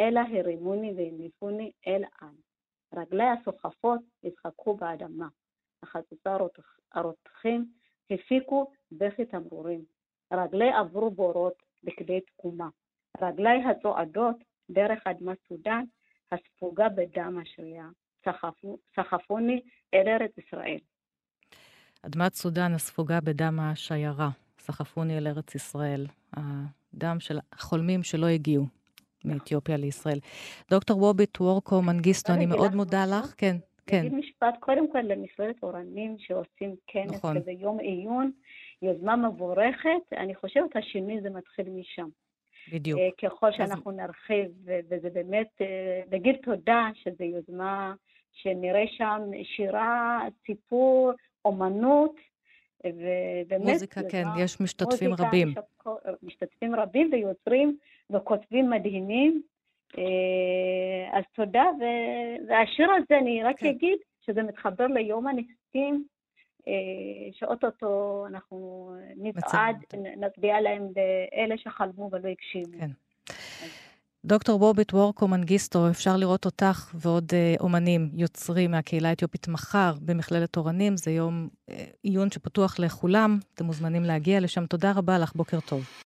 [0.00, 2.34] אלא הרימוני והניפוני אל עם.
[2.94, 5.28] רגלי הסוחפות ישחקו באדמה,
[5.82, 6.36] החצוצה
[6.92, 7.66] הרותחים
[8.10, 9.84] הפיקו בכי תמרורים.
[10.32, 12.68] רגלי עברו בורות לכדי תקומה.
[13.20, 14.36] רגלי הצועדות
[14.70, 15.84] דרך אדמת סודאן
[16.32, 17.88] הספוגה בדם השריעה.
[18.96, 19.60] סחפוני
[19.94, 20.78] אל ארץ ישראל.
[22.02, 24.28] אדמת סודאן הספוגה בדם השיירה.
[24.58, 26.06] סחפוני אל ארץ ישראל.
[26.32, 28.75] הדם של החולמים שלא הגיעו.
[29.26, 30.18] מאתיופיה לישראל.
[30.70, 33.34] דוקטור ווביט וורקו מנגיסטו, אני מאוד מודה לך.
[33.36, 33.56] כן,
[33.86, 33.98] כן.
[33.98, 37.40] אגיד משפט, קודם כל למכללת אורנים שעושים כנס נכון.
[37.40, 38.30] כזה יום עיון,
[38.82, 42.08] יוזמה מבורכת, אני חושבת השינוי זה מתחיל משם.
[42.72, 43.00] בדיוק.
[43.00, 43.96] Uh, ככל שאנחנו אז...
[43.96, 47.94] נרחיב, וזה באמת, uh, נגיד תודה שזו יוזמה
[48.32, 49.20] שנראה שם
[49.56, 51.12] שירה, סיפור,
[51.44, 52.16] אומנות,
[52.84, 53.66] ובאמת...
[53.66, 55.54] מוזיקה, כן, יש משתתפים מוזיקה, רבים.
[56.22, 57.76] משתתפים רבים ויוצרים
[58.10, 59.42] וכותבים מדהימים.
[59.98, 61.64] אה, אז תודה,
[62.48, 63.66] והשיר הזה, אני רק כן.
[63.66, 66.04] אגיד שזה מתחבר ליום הנשים,
[66.68, 66.72] אה,
[67.32, 69.76] שאו-טו-טו אנחנו נצעד,
[70.16, 72.78] נצדיע להם באלה שחלמו ולא הגשימו.
[72.80, 72.90] כן.
[74.26, 80.56] דוקטור בוביט וורקו מנגיסטו, אפשר לראות אותך ועוד אה, אומנים יוצרים מהקהילה האתיופית מחר במכללת
[80.56, 80.96] אורנים.
[80.96, 84.66] זה יום אה, עיון שפתוח לכולם, אתם מוזמנים להגיע לשם.
[84.66, 86.02] תודה רבה לך, בוקר טוב.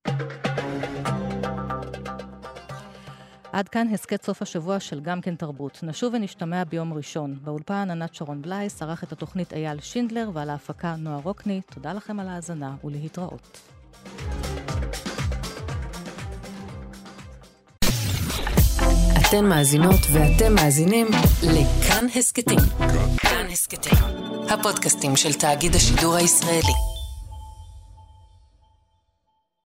[3.57, 5.81] עד כאן הסכת סוף השבוע של גם כן תרבות.
[5.83, 7.39] נשוב ונשתמע ביום ראשון.
[7.45, 11.61] באולפן ענת שרון בלייס, ערך את התוכנית אייל שינדלר ועל ההפקה נועה רוקני.
[11.75, 13.61] תודה לכם על ההאזנה ולהתראות.
[19.29, 21.07] אתן מאזינות ואתם מאזינים
[21.43, 22.59] לכאן הסכתים.
[23.17, 23.99] כאן הסכתים,
[24.49, 26.96] הפודקאסטים של תאגיד השידור הישראלי.